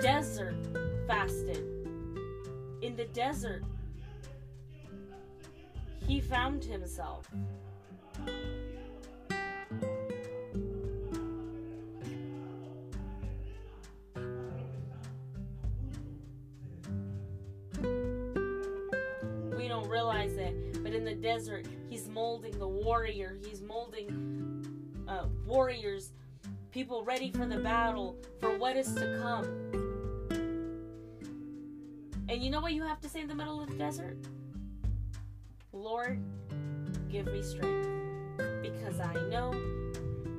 Desert 0.00 0.56
fasted. 1.06 1.62
In 2.82 2.96
the 2.96 3.06
desert, 3.12 3.62
he 6.06 6.20
found 6.20 6.64
himself. 6.64 7.30
We 19.56 19.68
don't 19.68 19.88
realize 19.88 20.36
it, 20.36 20.82
but 20.82 20.92
in 20.92 21.04
the 21.04 21.14
desert, 21.14 21.66
he's 21.88 22.08
molding 22.08 22.58
the 22.58 22.68
warrior. 22.68 23.38
He's 23.46 23.62
molding 23.62 24.74
uh, 25.08 25.26
warriors, 25.46 26.12
people 26.70 27.02
ready 27.04 27.30
for 27.30 27.46
the 27.46 27.58
battle, 27.58 28.16
for 28.40 28.58
what 28.58 28.76
is 28.76 28.92
to 28.94 29.18
come. 29.22 29.83
Know 32.54 32.60
what 32.60 32.72
you 32.72 32.84
have 32.84 33.00
to 33.00 33.08
say 33.08 33.20
in 33.20 33.26
the 33.26 33.34
middle 33.34 33.60
of 33.60 33.68
the 33.68 33.74
desert? 33.74 34.16
Lord, 35.72 36.22
give 37.10 37.26
me 37.26 37.42
strength. 37.42 37.88
Because 38.62 39.00
I 39.00 39.12
know 39.28 39.52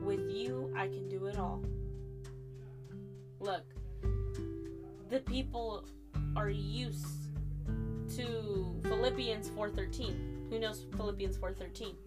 with 0.01 0.31
you 0.31 0.73
I 0.77 0.87
can 0.87 1.09
do 1.09 1.25
it 1.25 1.37
all. 1.37 1.61
Look, 3.41 3.65
the 5.09 5.19
people 5.25 5.85
are 6.37 6.49
used 6.49 7.33
to 8.15 8.79
Philippians 8.83 9.49
4:13. 9.49 10.47
Who 10.49 10.57
knows 10.57 10.85
Philippians 10.95 11.37
4:13? 11.37 11.97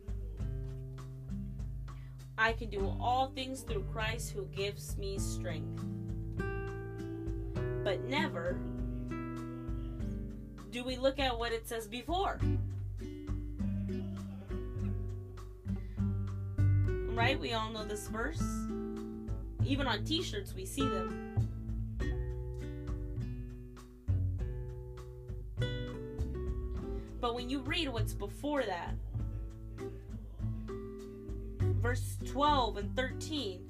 I 2.38 2.54
can 2.54 2.70
do 2.70 2.96
all 2.98 3.26
things 3.26 3.60
through 3.60 3.84
Christ 3.92 4.30
who 4.30 4.46
gives 4.46 4.96
me 4.96 5.18
strength. 5.18 5.84
But 7.84 8.04
never 8.04 8.58
do 10.70 10.84
we 10.84 10.96
look 10.96 11.18
at 11.18 11.38
what 11.38 11.52
it 11.52 11.66
says 11.66 11.86
before. 11.86 12.38
right? 17.18 17.40
We 17.40 17.52
all 17.52 17.70
know 17.70 17.84
this 17.84 18.06
verse. 18.06 18.40
Even 19.66 19.88
on 19.88 20.04
t 20.04 20.22
shirts, 20.22 20.54
we 20.54 20.64
see 20.64 20.82
them. 20.82 21.34
But 27.20 27.34
when 27.34 27.50
you 27.50 27.58
read 27.60 27.88
what's 27.88 28.14
before 28.14 28.62
that, 28.62 28.94
verse 31.58 32.16
12 32.24 32.76
and 32.76 32.96
13, 32.96 33.67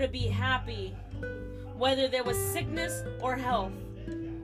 to 0.00 0.08
be 0.08 0.26
happy 0.26 0.96
whether 1.76 2.08
there 2.08 2.24
was 2.24 2.36
sickness 2.36 3.02
or 3.22 3.36
health, 3.36 3.72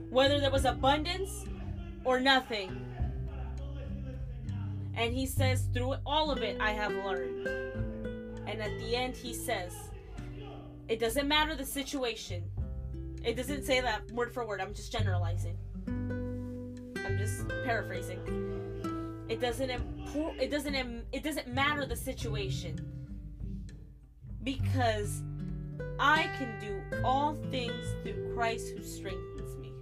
whether 0.09 0.39
there 0.39 0.51
was 0.51 0.65
abundance 0.65 1.45
or 2.03 2.19
nothing. 2.19 2.83
And 4.95 5.13
he 5.13 5.25
says, 5.25 5.67
through 5.73 5.95
all 6.05 6.31
of 6.31 6.41
it, 6.41 6.59
I 6.59 6.71
have 6.71 6.91
learned. 6.91 7.47
And 8.47 8.61
at 8.61 8.79
the 8.79 8.95
end, 8.95 9.15
he 9.15 9.33
says, 9.33 9.73
it 10.87 10.99
doesn't 10.99 11.27
matter 11.27 11.55
the 11.55 11.65
situation. 11.65 12.43
It 13.23 13.35
doesn't 13.35 13.65
say 13.65 13.81
that 13.81 14.09
word 14.11 14.33
for 14.33 14.47
word. 14.47 14.61
I'm 14.61 14.73
just 14.73 14.91
generalizing. 14.91 15.57
I'm 15.87 17.17
just 17.17 17.47
paraphrasing. 17.65 18.19
It 19.27 19.41
doesn't 19.41 19.69
impo- 19.69 20.39
it 20.39 20.49
doesn't 20.49 20.73
Im- 20.73 21.05
it 21.11 21.23
doesn't 21.23 21.47
matter 21.49 21.85
the 21.85 21.95
situation. 21.95 22.79
Because 24.43 25.21
I 25.99 26.29
can 26.37 26.59
do 26.59 26.79
all 27.03 27.35
things 27.49 27.85
through 28.03 28.33
Christ 28.35 28.69
who 28.75 28.83
strengthens 28.83 29.57
me. 29.57 29.73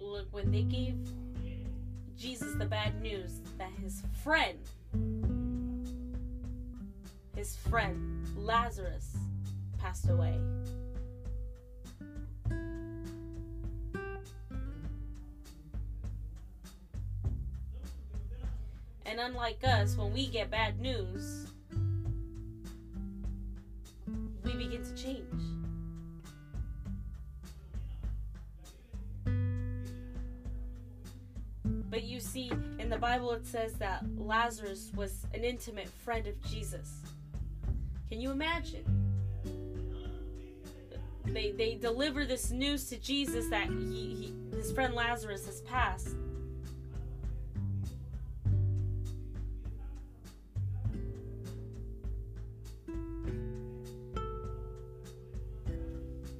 Look, 0.00 0.32
when 0.32 0.50
they 0.50 0.62
gave 0.62 0.96
Jesus 2.24 2.54
the 2.54 2.64
bad 2.64 3.02
news 3.02 3.42
that 3.58 3.68
his 3.82 4.02
friend, 4.22 4.58
his 7.36 7.54
friend 7.54 8.26
Lazarus, 8.34 9.14
passed 9.78 10.08
away. 10.08 10.40
And 19.04 19.20
unlike 19.20 19.62
us, 19.62 19.94
when 19.98 20.10
we 20.14 20.26
get 20.28 20.50
bad 20.50 20.80
news, 20.80 21.48
it 33.44 33.48
says 33.48 33.74
that 33.74 34.02
Lazarus 34.16 34.90
was 34.96 35.26
an 35.34 35.44
intimate 35.44 35.88
friend 35.88 36.26
of 36.26 36.42
Jesus. 36.44 37.00
Can 38.08 38.20
you 38.20 38.30
imagine? 38.30 38.84
They, 41.26 41.52
they 41.52 41.74
deliver 41.74 42.24
this 42.24 42.50
news 42.50 42.88
to 42.88 42.96
Jesus 42.96 43.48
that 43.48 43.68
he, 43.68 44.14
he, 44.14 44.56
his 44.56 44.72
friend 44.72 44.94
Lazarus 44.94 45.44
has 45.46 45.60
passed. 45.62 46.16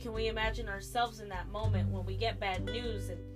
Can 0.00 0.12
we 0.14 0.28
imagine 0.28 0.68
ourselves 0.68 1.20
in 1.20 1.28
that 1.28 1.48
moment 1.48 1.90
when 1.90 2.06
we 2.06 2.16
get 2.16 2.40
bad 2.40 2.64
news 2.64 3.10
and 3.10 3.33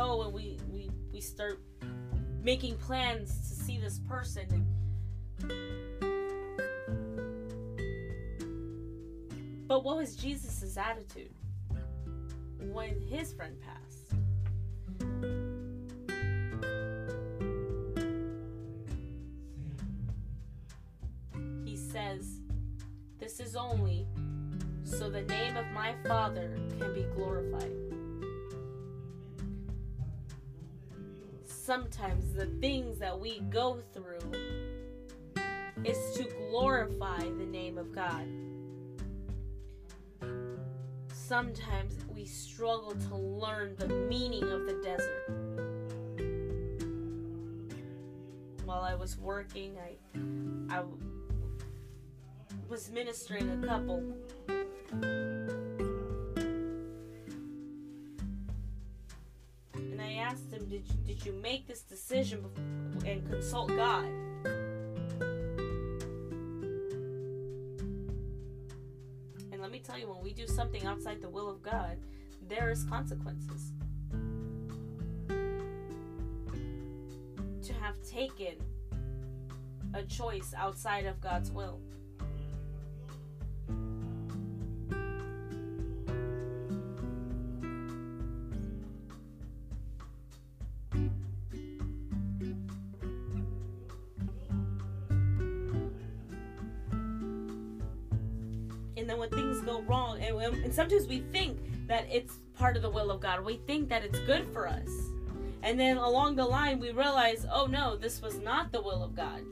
go 0.00 0.22
and 0.22 0.32
we 0.32 0.58
we 0.72 0.90
we 1.12 1.20
start 1.20 1.60
making 2.42 2.74
plans 2.76 3.48
to 3.48 3.54
see 3.54 3.76
this 3.78 3.98
person 4.08 4.46
and 4.50 4.66
but 9.68 9.84
what 9.84 9.98
was 9.98 10.16
jesus' 10.16 10.78
attitude 10.78 11.34
when 12.72 12.98
his 13.10 13.34
friend 13.34 13.54
passed 13.60 13.79
sometimes 31.70 32.34
the 32.34 32.46
things 32.60 32.98
that 32.98 33.16
we 33.16 33.38
go 33.48 33.78
through 33.94 34.18
is 35.84 36.16
to 36.16 36.24
glorify 36.50 37.20
the 37.20 37.46
name 37.46 37.78
of 37.78 37.94
God. 37.94 38.26
Sometimes 41.12 41.94
we 42.12 42.24
struggle 42.24 42.96
to 43.08 43.14
learn 43.14 43.76
the 43.78 43.86
meaning 43.86 44.42
of 44.42 44.66
the 44.66 44.80
desert. 44.82 45.30
While 48.64 48.80
I 48.80 48.96
was 48.96 49.16
working, 49.16 49.76
I 49.78 50.74
I 50.74 50.82
was 52.68 52.90
ministering 52.90 53.48
a 53.48 53.64
couple 53.64 54.12
"Did 60.70 60.88
you, 60.88 60.94
did 61.04 61.26
you 61.26 61.32
make 61.32 61.66
this 61.66 61.82
decision 61.82 62.44
and 63.04 63.28
consult 63.28 63.70
God?" 63.70 64.04
And 69.50 69.60
let 69.60 69.72
me 69.72 69.80
tell 69.80 69.98
you, 69.98 70.08
when 70.08 70.22
we 70.22 70.32
do 70.32 70.46
something 70.46 70.86
outside 70.86 71.20
the 71.20 71.28
will 71.28 71.50
of 71.50 71.60
God, 71.60 71.98
there 72.48 72.70
is 72.70 72.84
consequences. 72.84 73.72
To 77.62 77.72
have 77.80 78.00
taken 78.08 78.54
a 79.92 80.04
choice 80.04 80.54
outside 80.56 81.04
of 81.04 81.20
God's 81.20 81.50
will. 81.50 81.80
Sometimes 100.80 101.06
we 101.08 101.20
think 101.30 101.58
that 101.88 102.06
it's 102.10 102.38
part 102.54 102.74
of 102.74 102.80
the 102.80 102.88
will 102.88 103.10
of 103.10 103.20
god. 103.20 103.44
We 103.44 103.60
think 103.66 103.90
that 103.90 104.02
it's 104.02 104.18
good 104.20 104.48
for 104.50 104.66
us. 104.66 104.88
And 105.62 105.78
then 105.78 105.98
along 105.98 106.36
the 106.36 106.44
line 106.46 106.80
we 106.80 106.90
realize 106.90 107.44
oh 107.52 107.66
no 107.66 107.96
this 107.96 108.22
was 108.22 108.38
not 108.38 108.72
the 108.72 108.80
will 108.80 109.04
of 109.04 109.14
god 109.14 109.42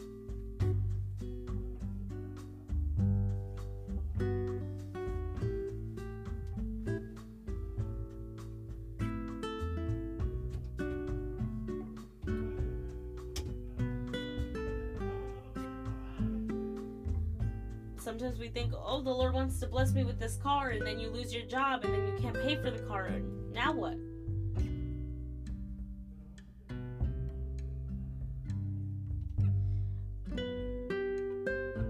wants 19.48 19.60
to 19.60 19.66
bless 19.66 19.94
me 19.94 20.04
with 20.04 20.20
this 20.20 20.36
car, 20.36 20.68
and 20.68 20.86
then 20.86 21.00
you 21.00 21.08
lose 21.08 21.32
your 21.32 21.46
job, 21.46 21.82
and 21.82 21.94
then 21.94 22.06
you 22.06 22.12
can't 22.20 22.34
pay 22.34 22.54
for 22.56 22.70
the 22.70 22.80
car, 22.80 23.06
and 23.06 23.50
now 23.50 23.72
what? 23.72 23.96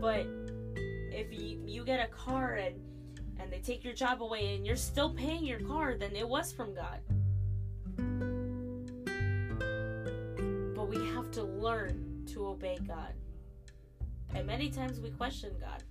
But 0.00 0.24
if 1.12 1.32
you, 1.32 1.60
you 1.66 1.84
get 1.84 1.98
a 1.98 2.06
car 2.12 2.54
and 2.54 2.76
and 2.76 3.40
and 3.40 3.52
they 3.52 3.58
take 3.58 3.82
your 3.82 3.94
job 3.94 4.22
away 4.22 4.54
and 4.54 4.64
you're 4.64 4.76
still 4.76 5.10
paying 5.10 5.44
your 5.44 5.58
car, 5.58 5.96
then 5.96 6.14
it 6.14 6.28
was 6.28 6.52
from 6.52 6.74
God. 6.74 7.00
But 10.76 10.88
we 10.88 10.96
have 11.08 11.32
to 11.32 11.42
learn 11.42 12.24
to 12.34 12.46
obey 12.46 12.78
God. 12.86 13.14
And 14.34 14.46
many 14.46 14.70
times 14.70 15.00
we 15.00 15.10
question 15.10 15.50
God. 15.58 15.82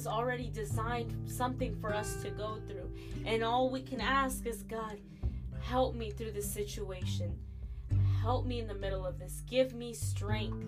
Has 0.00 0.06
already 0.06 0.48
designed 0.48 1.14
something 1.26 1.78
for 1.78 1.92
us 1.92 2.22
to 2.22 2.30
go 2.30 2.56
through. 2.66 2.90
And 3.26 3.44
all 3.44 3.68
we 3.68 3.82
can 3.82 4.00
ask 4.00 4.46
is, 4.46 4.62
God, 4.62 4.96
help 5.60 5.94
me 5.94 6.10
through 6.10 6.32
this 6.32 6.50
situation. 6.50 7.38
Help 8.22 8.46
me 8.46 8.60
in 8.60 8.66
the 8.66 8.74
middle 8.74 9.04
of 9.04 9.18
this. 9.18 9.42
Give 9.46 9.74
me 9.74 9.92
strength. 9.92 10.64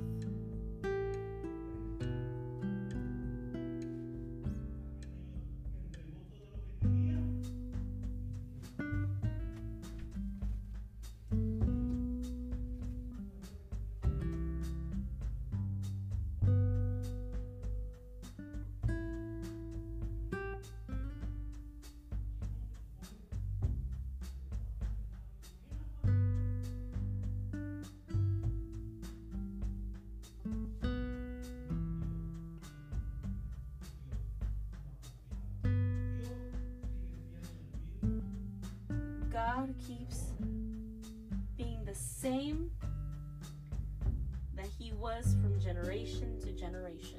Generation. 46.62 47.18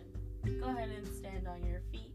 Go 0.61 0.69
ahead 0.69 0.89
and 0.89 1.05
stand 1.05 1.49
on 1.49 1.67
your 1.67 1.81
feet. 1.91 2.12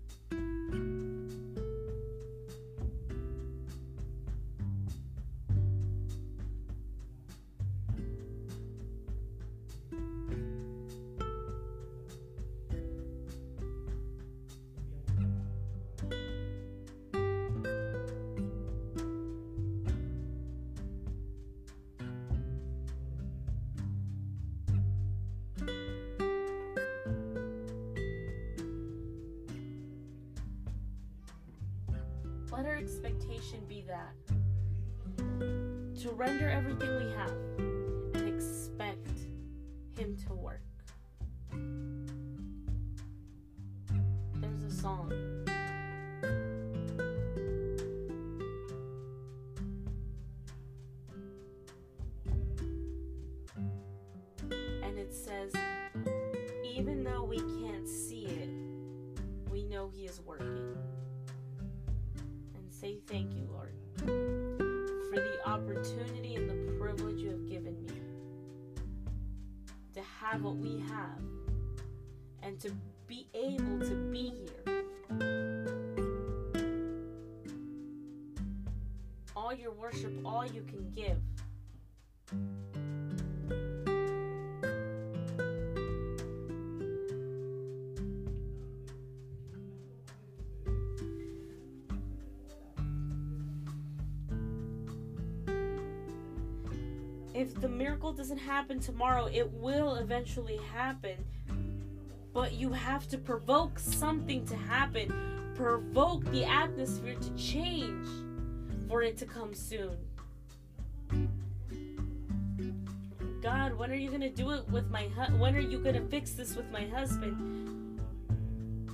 Expectation 33.49 33.65
be 33.69 33.85
that. 33.87 34.15
To 36.03 36.11
render 36.11 36.49
everything 36.49 36.97
we 36.97 37.13
have 37.13 37.68
say 62.89 62.97
thank 63.07 63.35
you, 63.35 63.47
Lord, 63.51 63.75
for 63.99 65.17
the 65.17 65.39
opportunity 65.45 66.37
and 66.37 66.49
the 66.49 66.73
privilege 66.79 67.19
you 67.19 67.31
have 67.31 67.47
given 67.47 67.85
me 67.85 67.93
to 69.93 70.01
have 70.21 70.43
what 70.43 70.57
we 70.57 70.83
have 70.89 71.21
and 72.43 72.59
to 72.61 72.71
be 73.07 73.27
able 73.35 73.81
to 73.81 73.95
be 74.11 74.33
here. 74.33 74.85
All 79.37 79.53
your 79.53 79.73
worship, 79.73 80.13
all 80.25 80.47
you 80.47 80.63
can 80.63 80.91
give. 80.91 81.19
Doesn't 98.29 98.47
happen 98.47 98.79
tomorrow, 98.79 99.27
it 99.33 99.51
will 99.55 99.95
eventually 99.95 100.59
happen. 100.75 101.25
But 102.35 102.53
you 102.53 102.73
have 102.73 103.09
to 103.09 103.17
provoke 103.17 103.79
something 103.79 104.45
to 104.49 104.55
happen, 104.55 105.11
provoke 105.55 106.31
the 106.31 106.45
atmosphere 106.45 107.15
to 107.15 107.31
change 107.37 108.07
for 108.87 109.03
it 109.03 109.17
to 109.17 109.25
come 109.25 109.55
soon. 109.55 109.97
God, 113.41 113.79
when 113.79 113.91
are 113.91 113.95
you 113.95 114.11
going 114.11 114.21
to 114.21 114.29
do 114.29 114.51
it 114.51 114.69
with 114.69 114.91
my 114.91 115.05
hu- 115.05 115.39
when 115.39 115.57
are 115.57 115.61
you 115.61 115.79
going 115.79 115.95
to 115.95 116.07
fix 116.09 116.33
this 116.33 116.55
with 116.55 116.71
my 116.71 116.85
husband? 116.85 117.99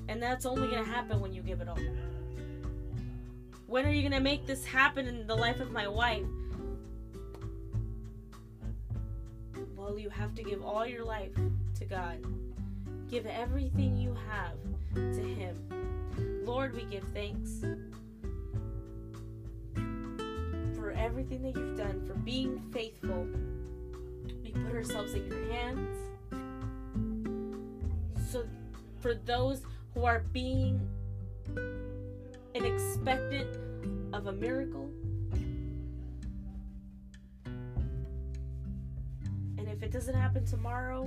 And 0.06 0.22
that's 0.22 0.46
only 0.46 0.68
going 0.68 0.84
to 0.84 0.88
happen 0.88 1.18
when 1.18 1.32
you 1.32 1.42
give 1.42 1.60
it 1.60 1.68
all. 1.68 1.80
When 3.66 3.84
are 3.84 3.90
you 3.90 4.02
going 4.02 4.12
to 4.12 4.20
make 4.20 4.46
this 4.46 4.64
happen 4.64 5.08
in 5.08 5.26
the 5.26 5.34
life 5.34 5.58
of 5.58 5.72
my 5.72 5.88
wife? 5.88 6.22
You 9.96 10.10
have 10.10 10.34
to 10.34 10.42
give 10.42 10.62
all 10.62 10.86
your 10.86 11.04
life 11.04 11.32
to 11.78 11.84
God. 11.84 12.18
Give 13.08 13.26
everything 13.26 13.96
you 13.96 14.14
have 14.28 14.56
to 14.94 15.22
Him. 15.22 15.56
Lord, 16.44 16.74
we 16.74 16.84
give 16.84 17.04
thanks 17.14 17.60
for 20.76 20.90
everything 20.92 21.42
that 21.42 21.56
you've 21.56 21.76
done, 21.76 22.04
for 22.06 22.14
being 22.14 22.60
faithful. 22.72 23.26
We 24.42 24.50
put 24.50 24.74
ourselves 24.74 25.14
in 25.14 25.26
your 25.26 25.52
hands. 25.52 25.98
So, 28.30 28.46
for 29.00 29.14
those 29.14 29.62
who 29.94 30.04
are 30.04 30.24
being 30.32 30.86
and 31.56 32.66
expectant 32.66 33.48
of 34.12 34.26
a 34.26 34.32
miracle, 34.32 34.90
if 39.74 39.82
it 39.82 39.90
doesn't 39.90 40.14
happen 40.14 40.46
tomorrow, 40.46 41.02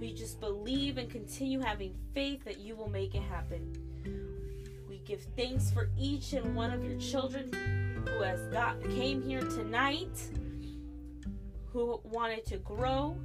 we 0.00 0.12
just 0.12 0.40
believe 0.40 0.98
and 0.98 1.08
continue 1.08 1.60
having 1.60 1.94
faith 2.12 2.44
that 2.44 2.58
you 2.58 2.74
will 2.74 2.90
make 2.90 3.14
it 3.14 3.22
happen. 3.22 3.72
We 4.88 4.98
give 4.98 5.22
thanks 5.36 5.70
for 5.70 5.90
each 5.96 6.32
and 6.32 6.56
one 6.56 6.72
of 6.72 6.84
your 6.84 6.98
children 6.98 7.52
who 8.04 8.22
has 8.22 8.40
got 8.48 8.82
came 8.82 9.22
here 9.22 9.42
tonight, 9.42 10.28
who 11.66 12.00
wanted 12.02 12.44
to 12.46 12.56
grow, 12.58 13.16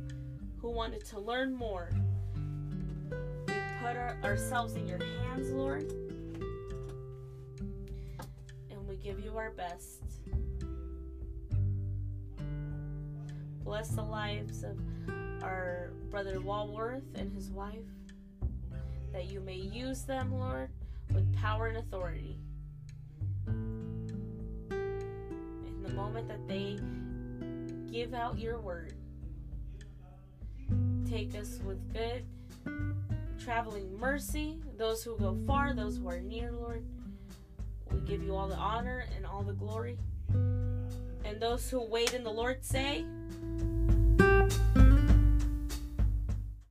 who 0.61 0.69
wanted 0.69 1.03
to 1.05 1.19
learn 1.19 1.51
more. 1.55 1.89
We 3.47 3.55
put 3.82 3.97
our, 3.97 4.15
ourselves 4.23 4.75
in 4.75 4.88
your 4.88 4.99
hands, 4.99 5.49
Lord, 5.51 5.91
and 8.69 8.88
we 8.88 8.97
give 8.97 9.19
you 9.19 9.36
our 9.36 9.49
best. 9.49 10.09
Bless 13.64 13.89
the 13.89 14.03
lives 14.03 14.64
of 14.64 14.78
our 15.43 15.91
brother 16.10 16.39
Walworth 16.41 17.03
and 17.16 17.32
his 17.34 17.49
wife, 17.51 17.86
that 19.12 19.26
you 19.32 19.39
may 19.41 19.55
use 19.55 20.03
them, 20.03 20.34
Lord, 20.34 20.70
with 21.14 21.36
power 21.36 21.68
and 21.68 21.78
authority. 21.78 22.38
In 23.47 24.76
the 25.84 25.93
moment 25.93 26.28
that 26.28 26.47
they 26.47 26.80
give 27.91 28.14
out 28.14 28.38
your 28.39 28.60
word, 28.60 28.93
take 31.10 31.36
us 31.36 31.60
with 31.66 31.93
good 31.93 32.26
traveling 33.39 33.97
mercy, 33.97 34.60
those 34.78 35.03
who 35.03 35.18
go 35.18 35.38
far, 35.47 35.74
those 35.74 35.97
who 35.97 36.07
are 36.07 36.20
near, 36.20 36.51
Lord. 36.51 36.86
We 37.91 37.99
give 38.01 38.22
you 38.22 38.36
all 38.36 38.47
the 38.47 38.55
honor 38.55 39.05
and 39.16 39.26
all 39.26 39.41
the 39.41 39.53
glory. 39.53 39.97
And 40.30 41.39
those 41.39 41.70
who 41.70 41.82
wait 41.82 42.14
in 42.14 42.24
the 42.24 42.32
Lord 42.32 42.64
say, 42.64 43.05